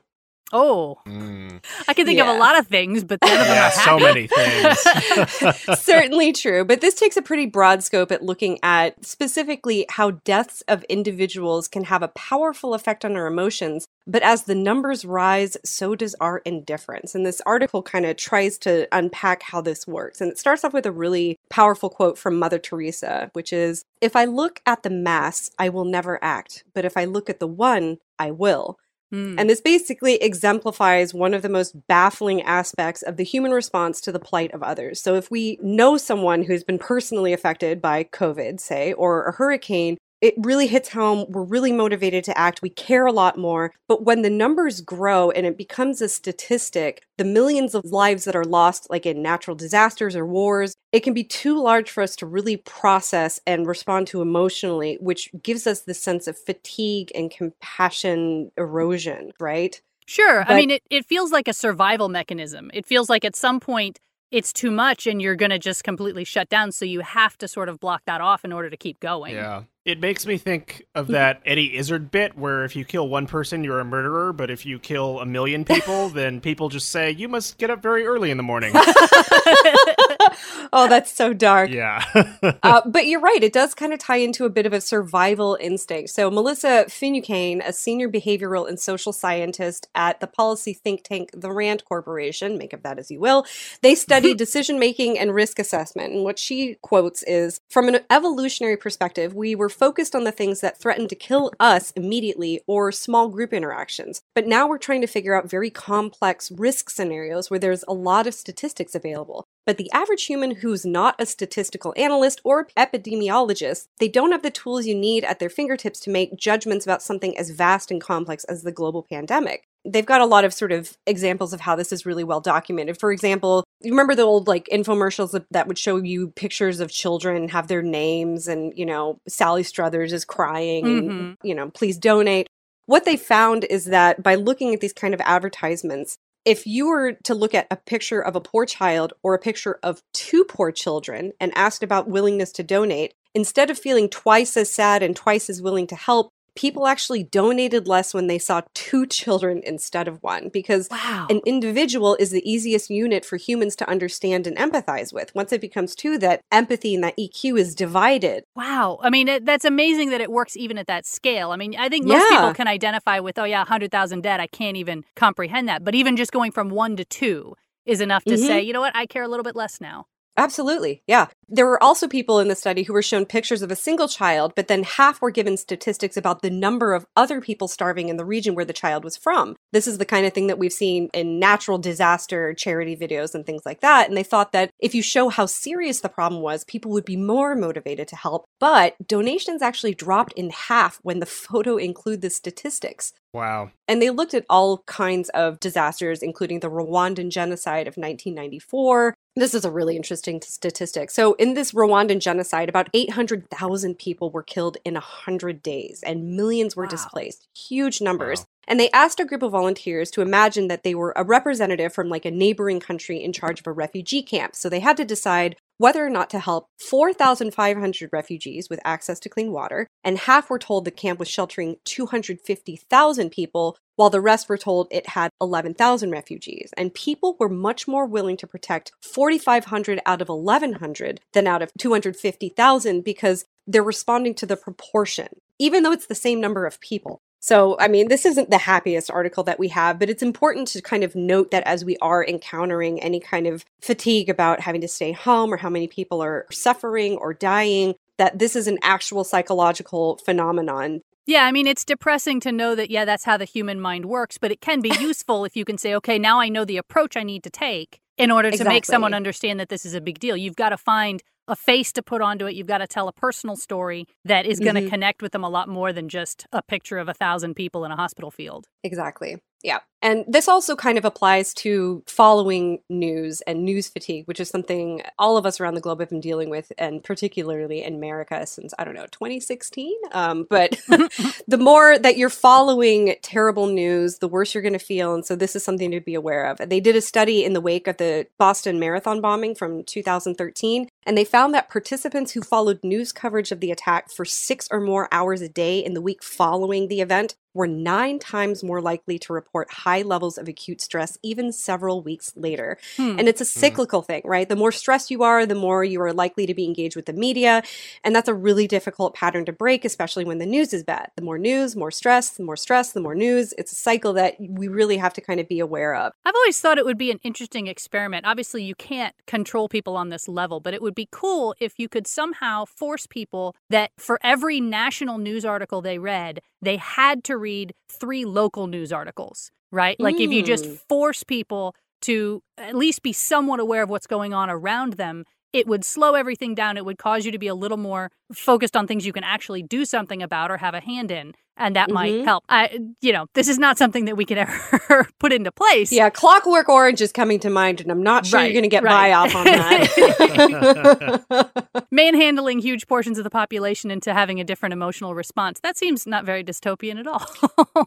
[0.52, 1.64] Oh, Mm.
[1.88, 3.98] I can think of a lot of things, but none of them yeah, are so
[3.98, 5.78] many things.
[5.80, 10.62] Certainly true, but this takes a pretty broad scope at looking at specifically how deaths
[10.68, 13.86] of individuals can have a powerful effect on our emotions.
[14.06, 17.14] But as the numbers rise, so does our indifference.
[17.14, 20.20] And this article kind of tries to unpack how this works.
[20.20, 24.16] And it starts off with a really powerful quote from Mother Teresa, which is If
[24.16, 26.64] I look at the mass, I will never act.
[26.74, 28.78] But if I look at the one, I will.
[29.12, 29.34] Hmm.
[29.38, 34.12] And this basically exemplifies one of the most baffling aspects of the human response to
[34.12, 35.02] the plight of others.
[35.02, 39.98] So, if we know someone who's been personally affected by COVID, say, or a hurricane,
[40.22, 41.26] it really hits home.
[41.28, 42.62] We're really motivated to act.
[42.62, 43.74] We care a lot more.
[43.88, 48.36] But when the numbers grow and it becomes a statistic, the millions of lives that
[48.36, 52.14] are lost, like in natural disasters or wars, it can be too large for us
[52.16, 57.32] to really process and respond to emotionally, which gives us this sense of fatigue and
[57.32, 59.82] compassion erosion, right?
[60.06, 60.44] Sure.
[60.46, 62.70] I mean, it, it feels like a survival mechanism.
[62.74, 63.98] It feels like at some point
[64.32, 66.72] it's too much and you're going to just completely shut down.
[66.72, 69.34] So you have to sort of block that off in order to keep going.
[69.34, 69.64] Yeah.
[69.84, 71.14] It makes me think of mm-hmm.
[71.14, 74.64] that Eddie Izzard bit where if you kill one person, you're a murderer, but if
[74.64, 78.30] you kill a million people, then people just say, you must get up very early
[78.30, 78.74] in the morning.
[80.72, 81.70] oh, that's so dark.
[81.70, 82.04] yeah.
[82.62, 83.42] uh, but you're right.
[83.42, 86.10] It does kind of tie into a bit of a survival instinct.
[86.10, 91.52] So, Melissa Finucane, a senior behavioral and social scientist at the policy think tank, the
[91.52, 93.46] RAND Corporation, make of that as you will,
[93.82, 96.12] they study decision making and risk assessment.
[96.12, 100.60] And what she quotes is From an evolutionary perspective, we were focused on the things
[100.60, 104.22] that threatened to kill us immediately or small group interactions.
[104.34, 108.26] But now we're trying to figure out very complex risk scenarios where there's a lot
[108.26, 109.46] of statistics available.
[109.64, 114.50] But the average human who's not a statistical analyst or epidemiologist, they don't have the
[114.50, 118.44] tools you need at their fingertips to make judgments about something as vast and complex
[118.44, 119.64] as the global pandemic.
[119.84, 122.98] They've got a lot of sort of examples of how this is really well documented.
[122.98, 126.90] For example, you remember the old like infomercials that, that would show you pictures of
[126.90, 131.36] children have their names and, you know, Sally Struthers is crying and, Mhm.
[131.42, 132.46] you know, please donate.
[132.86, 137.12] What they found is that by looking at these kind of advertisements, if you were
[137.24, 140.72] to look at a picture of a poor child or a picture of two poor
[140.72, 145.48] children and asked about willingness to donate, instead of feeling twice as sad and twice
[145.48, 150.22] as willing to help, people actually donated less when they saw two children instead of
[150.22, 151.26] one because Wow.
[151.30, 155.34] an individual is the easiest unit for humans to understand and empathize with.
[155.34, 158.44] Once it becomes two, that empathy and that EQ is divided.
[158.54, 158.98] Wow.
[159.02, 161.50] I mean, it, that's amazing that it works even at that scale.
[161.52, 162.36] I mean, I think most Yeah.
[162.38, 164.40] people can identify with, oh, yeah, 100,000 dead.
[164.40, 165.84] I can't even comprehend that.
[165.84, 167.54] But even just going from one to two
[167.86, 168.46] is enough to Mhm.
[168.46, 170.06] say, you know what, I care a little bit less now.
[170.36, 171.02] Absolutely.
[171.06, 171.26] Yeah.
[171.48, 174.54] There were also people in the study who were shown pictures of a single child,
[174.56, 178.24] but then half were given statistics about the number of other people starving in the
[178.24, 179.56] region where the child was from.
[179.72, 183.44] This is the kind of thing that we've seen in natural disaster charity videos and
[183.44, 184.08] things like that.
[184.08, 187.16] And they thought that if you show how serious the problem was, people would be
[187.16, 188.46] more motivated to help.
[188.58, 193.12] But donations actually dropped in half when the photo included the statistics.
[193.32, 193.70] Wow.
[193.88, 199.14] And they looked at all kinds of disasters, including the Rwandan genocide of 1994.
[199.34, 201.10] This is a really interesting statistic.
[201.10, 206.76] So, in this Rwandan genocide, about 800,000 people were killed in 100 days and millions
[206.76, 206.90] were Wow.
[206.90, 207.48] displaced.
[207.56, 208.40] Huge numbers.
[208.40, 208.46] Wow.
[208.68, 212.08] And they asked a group of volunteers to imagine that they were a representative from
[212.08, 214.54] like a neighboring country in charge of a refugee camp.
[214.54, 219.28] So they had to decide whether or not to help 4,500 refugees with access to
[219.28, 224.48] clean water, and half were told the camp was sheltering 250,000 people, while the rest
[224.48, 226.70] were told it had 11,000 refugees.
[226.76, 231.72] And people were much more willing to protect 4,500 out of 1,100 than out of
[231.80, 237.22] 250,000 because they're responding to the proportion, even though it's the same number of people.
[237.42, 240.80] So, I mean, this isn't the happiest article that we have, but it's important to
[240.80, 244.86] kind of note that as we are encountering any kind of fatigue about having to
[244.86, 249.24] stay home or how many people are suffering or dying, that this is an actual
[249.24, 251.00] psychological phenomenon.
[251.26, 254.38] Yeah, I mean, it's depressing to know that, yeah, that's how the human mind works,
[254.38, 257.16] but it can be useful if you can say, okay, now I know the approach
[257.16, 258.74] I need to take in order to Exactly.
[258.74, 260.36] make someone understand that this is a big deal.
[260.36, 261.20] You've got to find
[261.52, 262.54] a face to put onto it.
[262.54, 264.88] You've got to tell a personal story that is going to Mhm.
[264.88, 267.92] connect with them a lot more than just a picture of a thousand people in
[267.92, 268.66] a hospital field.
[268.82, 269.36] Exactly.
[269.62, 269.78] Yeah.
[270.04, 275.02] And this also kind of applies to following news and news fatigue, which is something
[275.20, 278.74] all of us around the globe have been dealing with, and particularly in America since,
[278.76, 279.94] I don't know, 2016.
[280.10, 280.80] Um, but
[281.46, 285.14] the more that you're following terrible news, the worse you're going to feel.
[285.14, 286.58] And so this is something to be aware of.
[286.68, 291.16] They did a study in the wake of the Boston Marathon bombing from 2013, and
[291.16, 295.08] they found that participants who followed news coverage of the attack for six or more
[295.12, 299.32] hours a day in the week following the event were nine times more likely to
[299.32, 302.78] report high levels of acute stress even several weeks later.
[302.96, 303.16] Hmm.
[303.18, 304.48] And it's a cyclical thing, right?
[304.48, 307.12] The more stressed you are, the more you are likely to be engaged with the
[307.12, 307.62] media.
[308.04, 311.10] And that's a really difficult pattern to break, especially when the news is bad.
[311.16, 313.52] The more news, more stress, the more stress, the more news.
[313.58, 316.12] It's a cycle that we really have to kind of be aware of.
[316.24, 318.26] I've always thought it would be an interesting experiment.
[318.26, 321.88] Obviously, you can't control people on this level, but it would be cool if you
[321.88, 327.36] could somehow force people that for every national news article they read, they had to
[327.42, 329.98] read three local news articles, right?
[330.00, 330.78] Like if you just Mm.
[330.88, 335.66] force people to at least be somewhat aware of what's going on around them, it
[335.66, 336.76] would slow everything down.
[336.78, 339.62] It would cause you to be a little more focused on things you can actually
[339.62, 341.34] do something about or have a hand in.
[341.56, 342.24] And that might Mhm.
[342.24, 342.44] help.
[342.48, 345.92] I, you know, this is not something that we could ever put into place.
[345.92, 348.68] Yeah, Clockwork Orange is coming to mind, and I'm not sure Right, you're going to
[348.68, 349.10] get right.
[349.10, 351.52] buy off on that.
[351.90, 355.60] manhandling huge portions of the population into having a different emotional response.
[355.60, 357.26] That seems not very dystopian at all.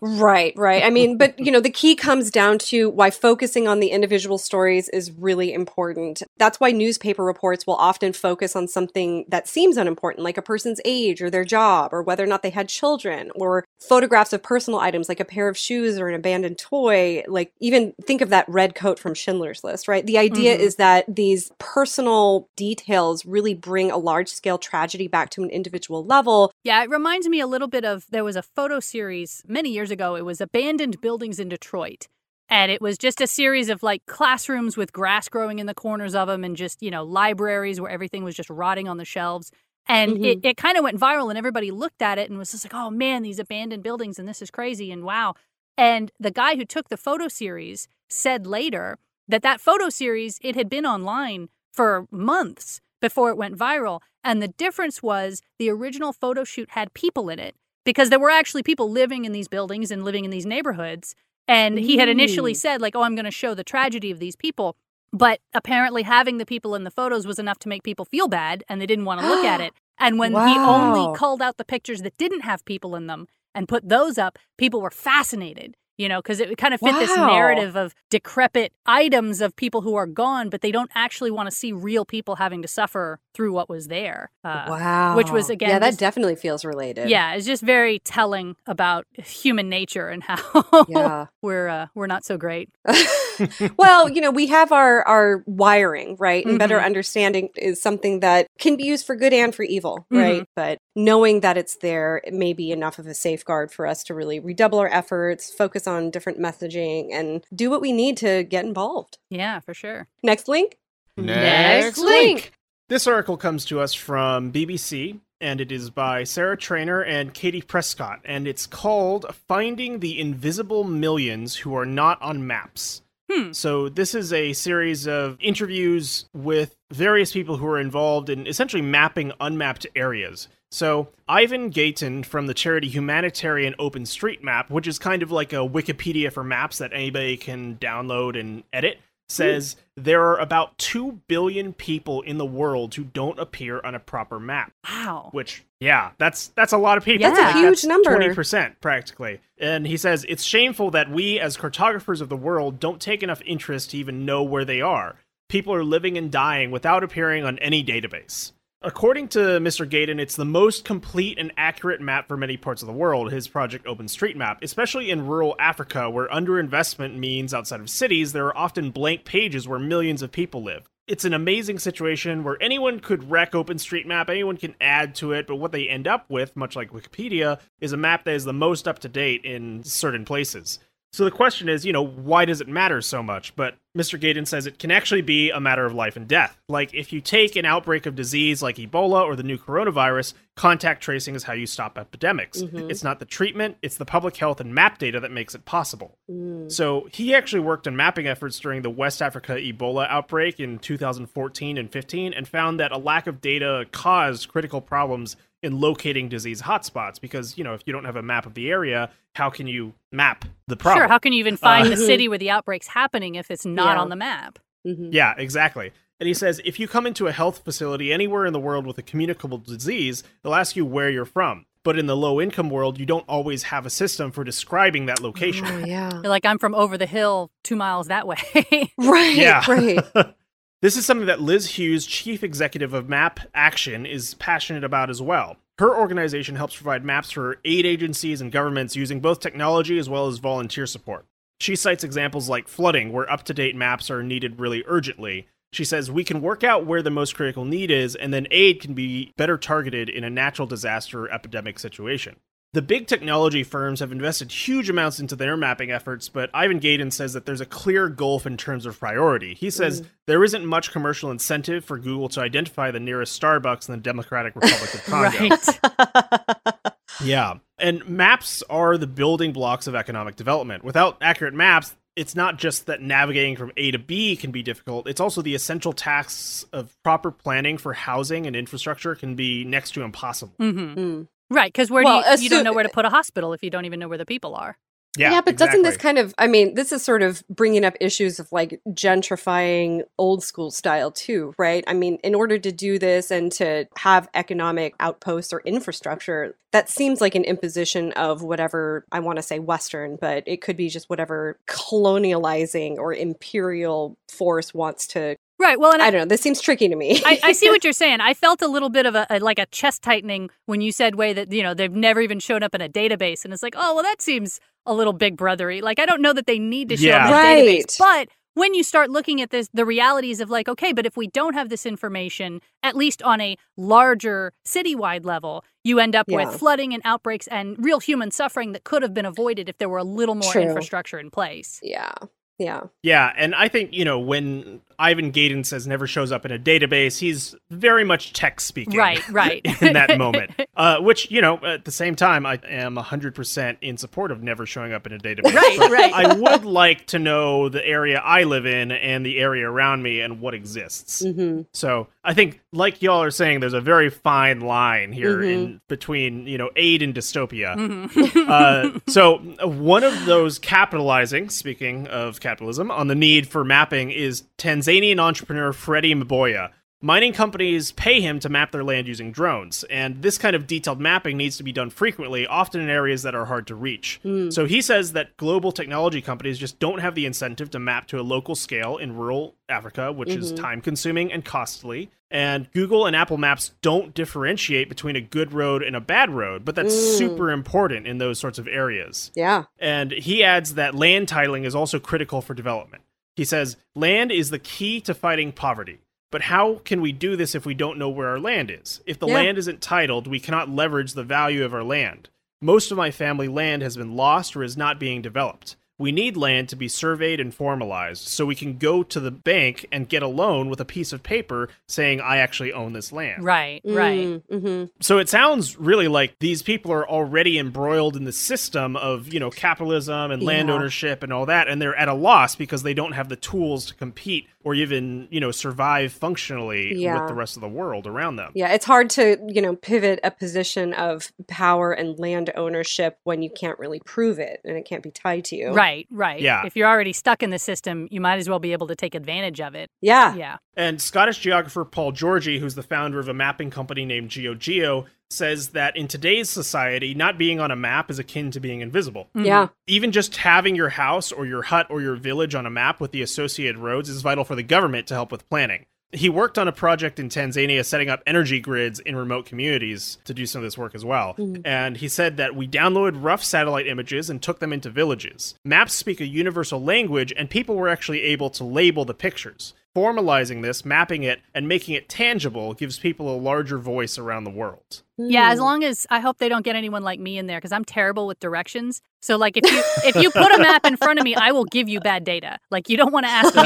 [0.01, 0.84] Right, right.
[0.84, 4.38] I mean, but you know, the key comes down to why focusing on the individual
[4.38, 6.21] stories is really important.
[6.38, 10.80] That's why newspaper reports will often focus on something that seems unimportant, like a person's
[10.86, 14.80] age or their job or whether or not they had children, or photographs of personal
[14.80, 17.23] items like a pair of shoes or an abandoned toy.
[17.28, 20.06] Like, even think of that red coat from Schindler's List, right?
[20.06, 20.60] The idea Mhm.
[20.60, 26.04] is that these personal details really bring a large scale tragedy back to an individual
[26.06, 26.51] level.
[26.63, 29.91] yeah, it reminds me a little bit of there was a photo series many years
[29.91, 30.15] ago.
[30.15, 32.08] It was Abandoned Buildings in Detroit.
[32.49, 36.13] And it was just a series of like classrooms with grass growing in the corners
[36.13, 39.51] of them and just, you know, libraries where everything was just rotting on the shelves.
[39.88, 42.65] And it, it kind of went viral and everybody looked at it and was just
[42.65, 45.36] like, oh man, these abandoned buildings and this is crazy and wow.
[45.78, 50.56] And the guy who took the photo series said later that that photo series, it
[50.56, 54.02] had been online for months before it went viral.
[54.24, 58.32] And the difference was the original photo shoot had people in it because there were
[58.32, 61.15] actually people living in these buildings and living in these neighborhoods.
[61.48, 62.58] And he had initially Mm.
[62.58, 64.76] said, like, oh, I'm going to show the tragedy of these people.
[65.15, 68.65] But apparently, having the people in the photos was enough to make people feel bad
[68.67, 69.73] and they didn't want to look at it.
[69.97, 73.65] And when he only culled out the pictures that didn't have people in them and
[73.65, 77.78] put those up, people were fascinated, you know, because it kind of fit this narrative
[77.78, 81.71] of decrepit items of people who are gone, but they don't actually want to see
[81.71, 84.32] real people having to suffer through what was there.
[84.43, 85.15] Uh, wow.
[85.17, 87.10] which was, again, Yeah, that just- definitely feels related.
[87.10, 91.26] Yeah, it's just very telling about human nature and how Yeah.
[91.41, 92.69] we're uh, we're not so great.
[93.78, 96.45] well, you know, we have our our wiring, right?
[96.45, 96.86] And better Mhm.
[96.86, 100.17] understanding is something that can be used for good and for evil, Mm-hmm.
[100.17, 100.45] right?
[100.56, 104.13] But knowing that it's there it may be enough of a safeguard for us to
[104.13, 108.63] really redouble our efforts, focus on different messaging, and do what we need to get
[108.65, 109.17] involved.
[109.30, 110.08] Yeah, for sure.
[110.24, 110.78] Next link.
[111.17, 112.52] Next link.
[112.88, 117.63] This article comes to us from BBC, and it is by Sarah Treanor and Katie
[117.63, 123.02] Prescott, and it's called Finding the Invisible Millions Who Are Not on Maps.
[123.32, 123.54] Hmm.
[123.54, 128.84] So, this is a series of interviews with various people who are involved in essentially
[128.84, 130.48] mapping unmapped areas.
[130.69, 135.54] So, Ivan Gayton from the charity Humanitarian Open Street Map, which is kind of like
[135.54, 141.21] a Wikipedia for maps that anybody can download and edit, says there are about 2
[141.27, 145.29] billion people in the world who don't appear on a proper map Wow.
[145.31, 147.31] which yeah that's that's a lot of people Yeah.
[147.33, 148.17] That's a huge number.
[148.17, 153.01] 20% practically and he says it's shameful that we as cartographers of the world don't
[153.01, 155.15] take enough interest to even know where they are
[155.49, 158.51] people are living and dying without appearing on any database
[158.86, 159.89] According to Mr.
[159.89, 163.48] Gayton, it's the most complete and accurate map for many parts of the world, his
[163.48, 168.91] project OpenStreetMap, especially in rural Africa, where underinvestment means outside of cities there are often
[168.91, 170.88] blank pages where millions of people live.
[171.08, 175.56] It's an amazing situation where anyone could wreck OpenStreetMap, anyone can add to it, but
[175.56, 178.88] what they end up with, much like Wikipedia, is a map that is the most
[178.88, 180.78] up to date in certain places.
[181.15, 183.56] So the question is, you know, why does it matter so much?
[183.56, 184.19] But Mr.
[184.19, 186.60] Gayton says it can actually be a matter of life and death.
[186.67, 191.01] Like if you take an outbreak of disease like Ebola or the new coronavirus, contact
[191.01, 192.62] tracing is how you stop epidemics.
[192.62, 192.89] Mm-hmm.
[192.89, 196.17] It's not the treatment, it's the public health and map data that makes it possible.
[196.30, 196.69] Mm.
[196.69, 201.78] So he actually worked on mapping efforts during the West Africa Ebola outbreak in 2014
[201.78, 206.62] and 15 and found that a lack of data caused critical problems in locating disease
[206.62, 209.65] hotspots because you know if you don't have a map of the area how can
[209.65, 211.01] you map the problem?
[211.01, 213.65] sure how can you even find uh, the city where the outbreak's happening if it's
[213.65, 214.01] not yeah.
[214.01, 214.60] on the map?
[214.88, 215.10] Mm-hmm.
[215.12, 215.91] yeah exactly.
[216.19, 218.97] And he says if you come into a health facility anywhere in the world with
[218.99, 221.65] a communicable disease they'll ask you where you're from.
[221.84, 225.19] But in the low income world you don't always have a system for describing that
[225.19, 225.65] location.
[225.65, 226.12] Oh, yeah.
[226.13, 228.38] You're like i'm from over the hill two miles that way.
[228.97, 229.63] Right yeah.
[229.67, 229.99] right
[230.86, 235.19] This is something that Liz Hughes, chief executive of Map Action, is passionate about as
[235.19, 235.58] well.
[235.80, 240.28] Her organization helps provide maps for aid agencies and governments using both technology as well
[240.28, 241.26] as volunteer support.
[241.60, 245.48] She cites examples like flooding, where up to date maps are needed really urgently.
[245.74, 248.80] She says we can work out where the most critical need is, and then aid
[248.80, 252.36] can be better targeted in a natural disaster or epidemic situation.
[252.75, 257.09] The big technology firms have invested huge amounts into their mapping efforts, but Ivan Gayton
[257.09, 259.53] says that there's a clear gulf in terms of priority.
[259.53, 260.07] He says mm.
[260.27, 264.57] there isn't much commercial incentive for Google to identify the nearest Starbucks in the Democratic
[264.57, 265.55] Republic of Congo.
[265.55, 266.93] right.
[267.23, 267.53] yeah.
[267.79, 270.83] And maps are the building blocks of economic development.
[270.83, 275.07] Without accurate maps, it's not just that navigating from A to B can be difficult,
[275.07, 279.91] it's also the essential tasks of proper planning for housing and infrastructure can be next
[279.91, 280.55] to impossible.
[280.59, 280.99] Mm-hmm.
[280.99, 281.27] Mm.
[281.49, 283.10] Right, because where well, do you, assume, you don't know where to uh, put a
[283.10, 284.77] hospital if you don't even know where the people are.
[285.17, 285.81] Yeah, yeah, but exactly.
[285.81, 288.81] doesn't this kind of, I mean, this is sort of bringing up issues of like
[288.89, 291.84] gentrifying old school style too, right?
[291.88, 296.89] I mean, in order to do this and to have economic outposts or infrastructure, that
[296.89, 300.89] seems like an imposition of whatever I want to say Western, but it could be
[300.89, 305.79] just whatever colonializing or imperial force wants to Right.
[305.79, 306.25] Well, and I, I, don't know.
[306.25, 307.21] This seems tricky to me.
[307.25, 308.19] I, I, see what you're saying.
[308.19, 311.15] I felt a little bit of a, a, like a chest tightening when you said
[311.15, 313.75] way that you know they've never even shown up in a database, and it's like,
[313.77, 315.81] oh well, that seems a little big brothery.
[315.81, 317.25] Like I don't know that they need to show yeah.
[317.25, 317.67] up in a right.
[317.67, 321.15] database, but when you start looking at this, the realities of like, okay, but if
[321.15, 326.25] we don't have this information, at least on a larger citywide level, you end up
[326.29, 326.45] yeah.
[326.45, 329.89] with flooding and outbreaks and real human suffering that could have been avoided if there
[329.89, 330.61] were a little more True.
[330.61, 331.79] infrastructure in place.
[331.83, 332.13] Yeah.
[332.57, 332.81] Yeah.
[333.03, 333.33] Yeah.
[333.35, 337.19] And I think, you know, when Ivan Gayton says never shows up in a database,
[337.19, 338.97] he's very much tech speaking.
[338.97, 339.61] Right, right.
[339.81, 340.51] in that moment.
[340.75, 344.65] Uh, which, you know, at the same time, I am 100% in support of never
[344.65, 345.53] showing up in a database.
[345.53, 346.13] Right, right.
[346.13, 350.21] I would like to know the area I live in and the area around me
[350.21, 351.21] and what exists.
[351.21, 351.63] Mm-hmm.
[351.73, 355.43] So I think, like y'all are saying, there's a very fine line here mm-hmm.
[355.43, 357.75] in between, you know, aid and dystopia.
[357.75, 358.49] Mm-hmm.
[358.49, 364.43] uh, so one of those capitalizing, speaking of capitalism, on the need for mapping is
[364.57, 366.71] Tanzanian entrepreneur Freddie Mboya.
[367.01, 370.99] Mining companies pay him to map their land using drones, and this kind of detailed
[370.99, 374.19] mapping needs to be done frequently, often in areas that are hard to reach.
[374.23, 374.51] Mm.
[374.51, 378.19] So he says that global technology companies just don't have the incentive to map to
[378.19, 380.41] a local scale in rural Africa, which mm-hmm.
[380.41, 382.10] is time consuming and costly.
[382.31, 386.65] And Google and Apple Maps don't differentiate between a good road and a bad road,
[386.65, 387.17] but that's mm.
[387.17, 389.31] super important in those sorts of areas.
[389.36, 389.65] Yeah.
[389.79, 393.03] And he adds that land titling is also critical for development.
[393.36, 395.99] He says, land is the key to fighting poverty.
[396.36, 399.00] But how can we do this if we don't know where our land is?
[399.06, 399.36] If the yeah.
[399.36, 402.28] land isn't titled, we cannot leverage the value of our land.
[402.62, 406.36] Most of my family land has been lost or is not being developed we need
[406.36, 410.21] land to be surveyed and formalized so we can go to the bank and get
[410.21, 413.43] a loan with a piece of paper saying I actually own this land.
[413.43, 414.41] Right, right.
[414.50, 414.86] Mm-hmm.
[415.00, 419.39] So it sounds really like these people are already embroiled in the system of, you
[419.39, 422.93] know, capitalism and land ownership and all that and they're at a loss because they
[422.93, 427.17] don't have the tools to compete or even, you know, survive functionally yeah.
[427.17, 428.51] with the rest of the world around them.
[428.54, 433.41] Yeah, it's hard to, you know, pivot a position of power and land ownership when
[433.41, 435.69] you can't really prove it and it can't be tied to you.
[435.69, 435.86] Right.
[435.86, 436.41] Right, right.
[436.41, 436.65] Yeah.
[436.65, 439.13] If you're already stuck in the system, you might as well be able to take
[439.15, 439.89] advantage of it.
[440.01, 440.36] Yeah.
[440.36, 440.58] Yeah.
[440.75, 445.69] And Scottish geographer Paul Georgi, who's the founder of a mapping company named GeoGeo, says
[445.69, 449.27] that in today's society, not being on a map is akin to being invisible.
[449.35, 449.45] Mm-hmm.
[449.45, 449.67] Yeah.
[449.88, 453.11] Even just having your house or your hut or your village on a map with
[453.11, 455.85] the associated roads is vital for the government to help with planning.
[456.15, 460.33] he worked on a project in Tanzania setting up energy grids in remote communities to
[460.33, 461.33] do some of this work as well.
[461.33, 461.61] Mm-hmm.
[461.65, 465.56] And he said that we downloaded rough satellite images and took them into villages.
[465.63, 469.73] Maps speak a universal language, and people were actually able to label the pictures.
[469.95, 474.50] Formalizing this, mapping it, and making it tangible gives people a larger voice around the
[474.50, 475.04] world.
[475.17, 475.63] Yeah, as hmm.
[475.63, 478.27] long as I hope they don't get anyone like me in there because I'm terrible
[478.27, 479.01] with directions.
[479.21, 481.65] So like if you if you put a map in front of me, I will
[481.65, 482.59] give you bad data.
[482.69, 483.63] Like you don't want to ask me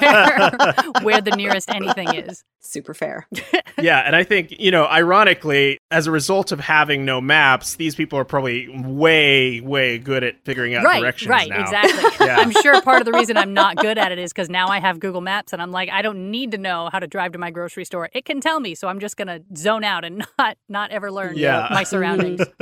[0.00, 2.44] where, where the nearest anything is.
[2.60, 3.26] Super fair.
[3.80, 7.94] yeah, and I think, you know, ironically, as a result of having no maps, these
[7.94, 11.30] people are probably way, way good at figuring out right, directions.
[11.30, 11.62] Right, now.
[11.62, 12.26] exactly.
[12.26, 12.36] yeah.
[12.38, 14.80] I'm sure part of the reason I'm not good at it is because now I
[14.80, 17.38] have Google Maps and I'm like, I don't need to know how to drive to
[17.38, 18.10] my grocery store.
[18.12, 21.36] It can tell me, so I'm just gonna zone out and not not ever learn
[21.36, 21.68] yeah.
[21.70, 22.40] my surroundings.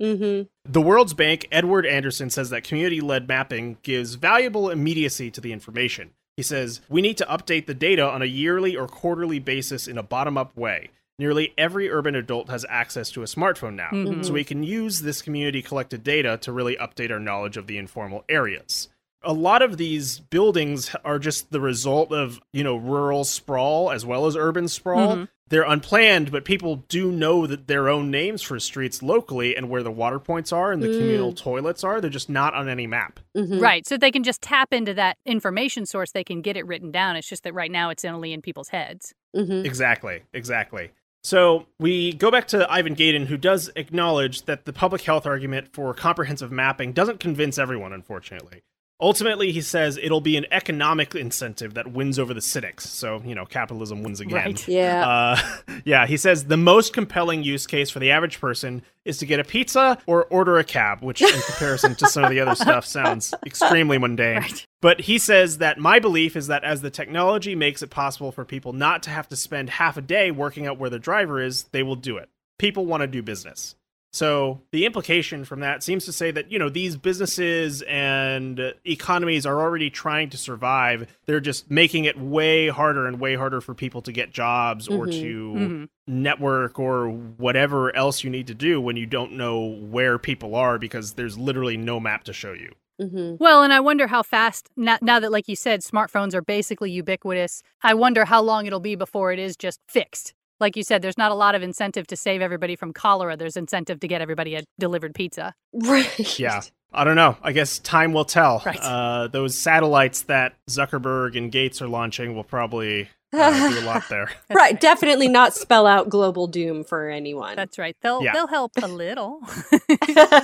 [0.00, 0.42] mm-hmm.
[0.70, 5.52] The World's Bank, Edward Anderson says that community led mapping gives valuable immediacy to the
[5.52, 6.10] information.
[6.36, 9.98] He says, We need to update the data on a yearly or quarterly basis in
[9.98, 10.90] a bottom up way.
[11.18, 14.22] Nearly every urban adult has access to a smartphone now, mm-hmm.
[14.22, 17.78] so we can use this community collected data to really update our knowledge of the
[17.78, 18.88] informal areas
[19.22, 24.06] a lot of these buildings are just the result of you know rural sprawl as
[24.06, 28.42] well as urban sprawl mm-hmm they're unplanned, but people do know that their own names
[28.42, 30.98] for streets locally and where the water points are and the mm.
[30.98, 32.00] communal toilets are.
[32.00, 33.20] They're just not on any map.
[33.36, 33.58] Mm-hmm.
[33.58, 33.86] Right.
[33.86, 36.12] So they can just tap into that information source.
[36.12, 37.16] They can get it written down.
[37.16, 39.14] It's just that right now it's only in people's heads.
[39.34, 39.66] Mm-hmm.
[39.66, 40.22] Exactly.
[40.32, 40.90] Exactly.
[41.22, 45.72] So we go back to Ivan Gayton, who does acknowledge that the public health argument
[45.72, 48.62] for comprehensive mapping doesn't convince everyone, unfortunately.
[49.00, 52.90] Ultimately, he says it'll be an economic incentive that wins over the cynics.
[52.90, 54.34] So, you know, capitalism wins again.
[54.34, 54.68] Right.
[54.68, 55.08] Yeah.
[55.08, 55.38] Uh,
[55.84, 59.38] yeah, he says the most compelling use case for the average person is to get
[59.38, 62.84] a pizza or order a cab, which in comparison to some of the other stuff
[62.84, 64.38] sounds extremely mundane.
[64.38, 64.66] Right.
[64.80, 68.44] But he says that my belief is that as the technology makes it possible for
[68.44, 71.64] people not to have to spend half a day working out where their driver is,
[71.70, 72.28] they will do it.
[72.58, 73.76] People want to do business.
[74.12, 79.44] So the implication from that seems to say that, you know, these businesses and economies
[79.44, 81.14] are already trying to survive.
[81.26, 85.06] They're just making it way harder and way harder for people to get jobs or
[85.06, 85.20] mm-hmm.
[85.20, 85.84] to mm-hmm.
[86.22, 90.78] network or whatever else you need to do when you don't know where people are
[90.78, 92.74] because there's literally no map to show you.
[93.00, 93.36] Mm-hmm.
[93.38, 96.90] Well, and I wonder how fast, now, now that, like you said, smartphones are basically
[96.90, 101.02] ubiquitous, I wonder how long it'll be before it is just fixed like you said,
[101.02, 103.36] there's not a lot of incentive to save everybody from cholera.
[103.36, 105.54] There's incentive to get everybody a delivered pizza.
[105.72, 106.38] Right.
[106.38, 106.62] Yeah.
[106.92, 107.36] I don't know.
[107.42, 108.62] I guess time will tell.
[108.64, 108.78] Right.
[108.80, 114.08] Uh, those satellites that Zuckerberg and Gates are launching will probably uh, do a lot
[114.08, 114.30] there.
[114.48, 114.56] right.
[114.56, 114.80] right.
[114.80, 117.56] Definitely not spell out global doom for anyone.
[117.56, 117.96] That's right.
[118.00, 118.32] They'll yeah.
[118.32, 119.40] they'll help a little.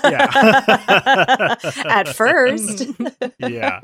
[0.04, 1.56] yeah.
[1.86, 2.86] At first.
[3.38, 3.80] yeah.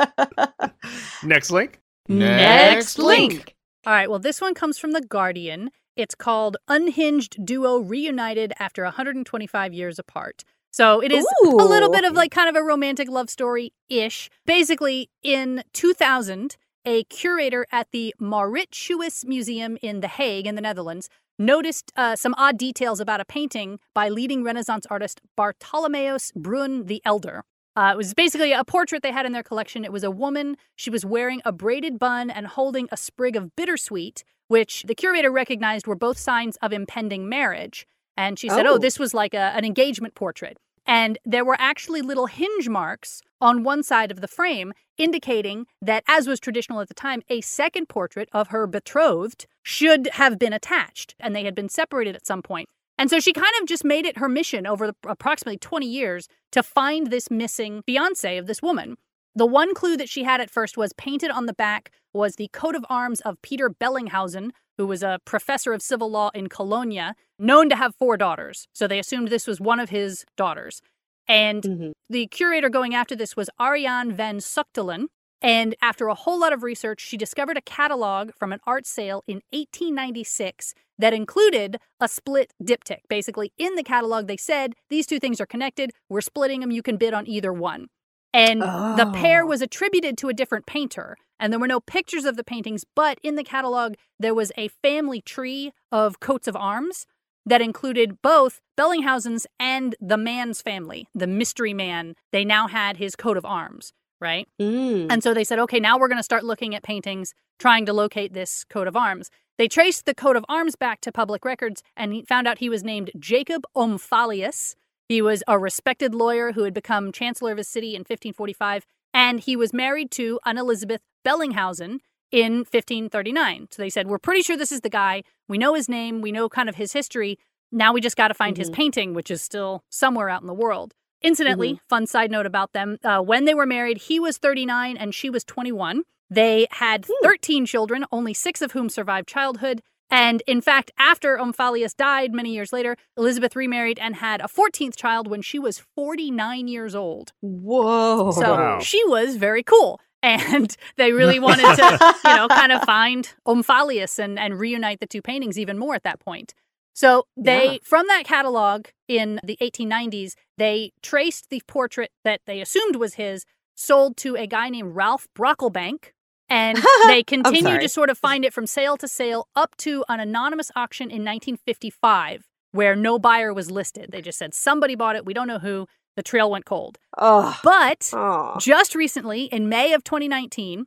[1.22, 1.80] Next link.
[2.08, 3.54] Next link.
[3.86, 4.10] All right.
[4.10, 5.70] Well, this one comes from The Guardian.
[5.96, 10.44] It's called Unhinged Duo Reunited After 125 Years Apart.
[10.70, 11.56] So it is Ooh.
[11.60, 14.30] a little bit of like kind of a romantic love story ish.
[14.46, 21.08] Basically, in 2000, a curator at the Mauritshuis Museum in The Hague, in the Netherlands,
[21.38, 27.02] noticed uh, some odd details about a painting by leading Renaissance artist Bartholomeus Bruyn the
[27.04, 27.44] Elder.
[27.76, 29.84] Uh, it was basically a portrait they had in their collection.
[29.84, 30.56] It was a woman.
[30.76, 35.30] She was wearing a braided bun and holding a sprig of bittersweet, which the curator
[35.30, 37.86] recognized were both signs of impending marriage.
[38.16, 40.58] And she said, oh, oh this was like a, an engagement portrait.
[40.84, 46.02] And there were actually little hinge marks on one side of the frame, indicating that,
[46.08, 50.52] as was traditional at the time, a second portrait of her betrothed should have been
[50.52, 52.68] attached, and they had been separated at some point.
[52.98, 56.64] And so she kind of just made it her mission over approximately 20 years to
[56.64, 58.96] find this missing fiance of this woman.
[59.34, 62.48] The one clue that she had at first was painted on the back was the
[62.52, 67.14] coat of arms of Peter Bellinghausen, who was a professor of civil law in Cologne,
[67.38, 68.66] known to have four daughters.
[68.72, 70.80] So they assumed this was one of his daughters.
[71.28, 71.90] And mm-hmm.
[72.08, 75.06] the curator going after this was Ariane van Suchtelen.
[75.42, 79.22] And after a whole lot of research, she discovered a catalog from an art sale
[79.26, 83.00] in 1896 that included a split diptych.
[83.08, 85.92] Basically, in the catalog, they said these two things are connected.
[86.08, 86.70] We're splitting them.
[86.70, 87.86] You can bid on either one.
[88.32, 88.96] And oh.
[88.96, 89.46] the pair oh.
[89.46, 91.16] was attributed to a different painter.
[91.38, 94.68] And there were no pictures of the paintings, but in the catalog, there was a
[94.68, 97.06] family tree of coats of arms
[97.46, 102.14] that included both Bellinghausen's and the man's family, the mystery man.
[102.30, 104.46] They now had his coat of arms, right?
[104.60, 105.06] Mm.
[105.10, 107.94] And so they said, okay, now we're going to start looking at paintings, trying to
[107.94, 109.30] locate this coat of arms.
[109.56, 112.84] They traced the coat of arms back to public records and found out he was
[112.84, 114.74] named Jacob Omphalius,
[115.10, 119.40] he was a respected lawyer who had become Chancellor of his city in 1545, and
[119.40, 121.98] he was married to an Elizabeth Bellinghausen.
[122.32, 123.66] in 1539.
[123.72, 125.24] So they said, We're pretty sure this is the guy.
[125.48, 126.20] We know his name.
[126.20, 127.40] We know kind of his history.
[127.72, 128.74] Now we just got to find his Mhm.
[128.74, 130.94] painting, which is still somewhere out in the world.
[131.22, 131.86] Incidentally, Mm-hmm.
[131.88, 135.28] fun side note about them uh, when they were married, he was 39 and she
[135.28, 136.04] was 21.
[136.30, 137.24] They had Hmm.
[137.24, 139.82] 13 children, only six of whom survived childhood.
[140.10, 144.96] And in fact, after Omphalius died many years later, Elizabeth remarried and had a 14th
[144.96, 147.32] child when she was 49 years old.
[147.40, 148.32] Whoa.
[148.32, 148.78] So Wow.
[148.80, 150.00] she was very cool.
[150.22, 155.06] And they really wanted to, you know, kind of find Omphalius and, and reunite the
[155.06, 156.52] two paintings even more at that point.
[156.92, 157.78] So they, Yeah.
[157.84, 163.46] from that catalog in the 1890s, they traced the portrait that they assumed was his,
[163.74, 166.08] sold to a guy named Ralph Brocklebank.
[166.50, 170.20] And they continued to sort of find it from sale to sale up to an
[170.20, 174.10] anonymous auction in 1955 where no buyer was listed.
[174.12, 175.24] They just said somebody bought it.
[175.24, 175.86] We don't know who.
[176.16, 176.98] The trail went cold.
[177.18, 177.58] oh.
[177.62, 178.56] But Oh.
[178.60, 180.86] just recently, in May of 2019,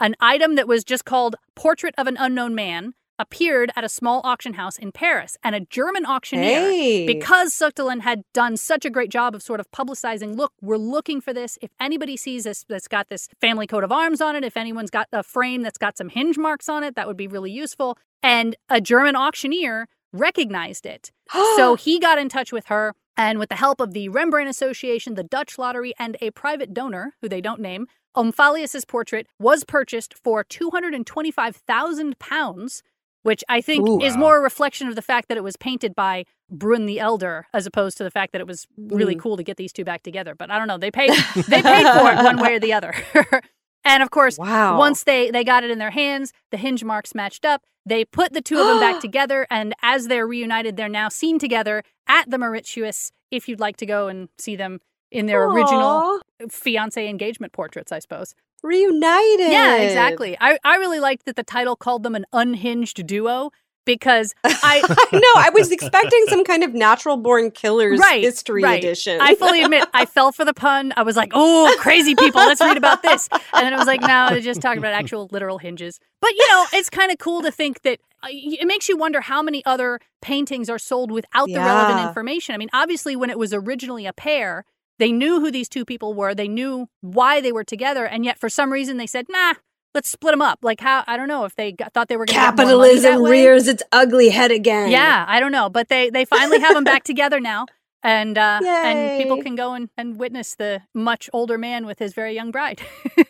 [0.00, 4.20] an item that was just called Portrait of an Unknown Man appeared at a small
[4.24, 5.36] auction house in Paris.
[5.42, 7.06] And a German auctioneer, Hey.
[7.06, 11.20] because Suchtelen had done such a great job of sort of publicizing, look, we're looking
[11.20, 11.58] for this.
[11.62, 14.90] If anybody sees this that's got this family coat of arms on it, if anyone's
[14.90, 17.96] got a frame that's got some hinge marks on it, that would be really useful.
[18.22, 21.10] And a German auctioneer recognized it.
[21.56, 25.14] So he got in touch with her, and with the help of the Rembrandt Association,
[25.14, 30.14] the Dutch Lottery, and a private donor, who they don't name, Omphalius's portrait was purchased
[30.14, 32.82] for £225,000,
[33.22, 34.00] which I think Ooh.
[34.00, 34.20] is Wow.
[34.20, 37.66] more a reflection of the fact that it was painted by Bruyn the Elder, as
[37.66, 39.20] opposed to the fact that it was really Mm.
[39.20, 40.34] cool to get these two back together.
[40.34, 41.10] But I don't know, they paid
[41.48, 42.94] they paid for it one way or the other.
[43.84, 44.78] and of course, wow.
[44.78, 47.62] once they they got it in their hands, the hinge marks matched up.
[47.84, 51.38] They put the two of them back together, and as they're reunited, they're now seen
[51.38, 53.10] together at the Mauritshuis.
[53.30, 56.20] If you'd like to go and see them in their original Aw,
[56.50, 58.34] fiance engagement portraits, I suppose.
[58.62, 59.50] Reunited.
[59.52, 60.36] Yeah, exactly.
[60.40, 63.50] I I really liked that the title called them an unhinged duo
[63.84, 64.80] because I
[65.12, 65.20] know.
[65.36, 68.78] I was expecting some kind of natural born killers Right, history right.
[68.82, 69.20] edition.
[69.20, 70.92] I fully admit I fell for the pun.
[70.96, 74.00] I was like, "Oh, crazy people, let's read about this." And then I was like,
[74.00, 77.42] "No, they're just talking about actual literal hinges." But you know, it's kind of cool
[77.42, 81.48] to think that uh, it makes you wonder how many other paintings are sold without
[81.48, 82.54] the relevant information.
[82.54, 84.64] I mean, obviously, when it was originally a pair,
[85.02, 86.34] they knew who these two people were.
[86.34, 89.54] They knew why they were together, and yet for some reason they said, "Nah."
[89.94, 90.60] Let's split them up.
[90.62, 93.68] Like how I don't know if they got, thought they were going to Capitalism rears
[93.68, 94.90] its ugly head again.
[94.90, 97.66] yeah, I don't know, but they they finally have them back together now,
[98.02, 102.12] and uh, and people can go and, and witness the much older man with his
[102.14, 102.80] very young bride.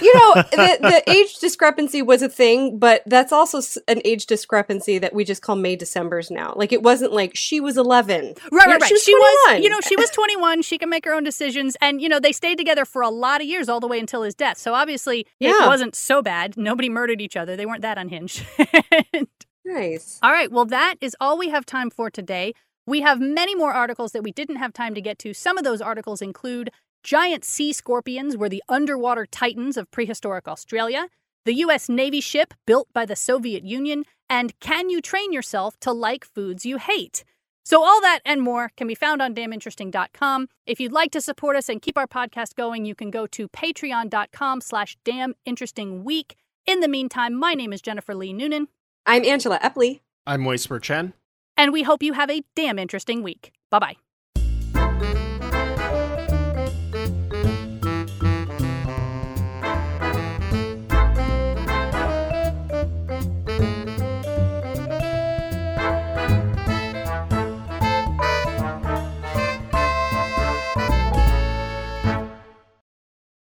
[0.00, 4.98] You know, the, the age discrepancy was a thing, but that's also an age discrepancy
[4.98, 6.52] that we just call May Decembers now.
[6.56, 8.34] Like it wasn't like she was 11.
[8.50, 8.82] Right, right, right.
[8.84, 9.62] She was, She was, 21.
[9.62, 10.62] you know, she was 21.
[10.62, 11.76] She can make her own decisions.
[11.80, 14.22] And, you know, they stayed together for a lot of years, all the way until
[14.22, 14.58] his death.
[14.58, 15.64] So obviously, Yeah.
[15.64, 16.56] it wasn't so bad.
[16.56, 17.56] Nobody murdered each other.
[17.56, 18.44] They weren't that unhinged.
[19.64, 20.18] nice.
[20.22, 20.50] all right.
[20.50, 22.54] Well, that is all we have time for today.
[22.88, 25.34] We have many more articles that we didn't have time to get to.
[25.34, 26.70] Some of those articles include
[27.02, 31.08] giant sea scorpions were the underwater titans of prehistoric Australia,
[31.44, 31.90] the U.S.
[31.90, 36.64] Navy ship built by the Soviet Union, and can you train yourself to like foods
[36.64, 37.24] you hate?
[37.62, 40.48] So all that and more can be found on damninteresting.com.
[40.64, 43.48] If you'd like to support us and keep our podcast going, you can go to
[43.50, 46.32] patreon.com slash damninterestingweek.
[46.66, 48.68] In the meantime, my name is Jennifer Lee Noonan,
[49.04, 50.00] I'm Angela Epley.
[50.26, 51.12] I'm Moisper Chen.
[51.58, 53.52] And we hope you have a damn interesting week.
[53.70, 54.07] Bye-bye.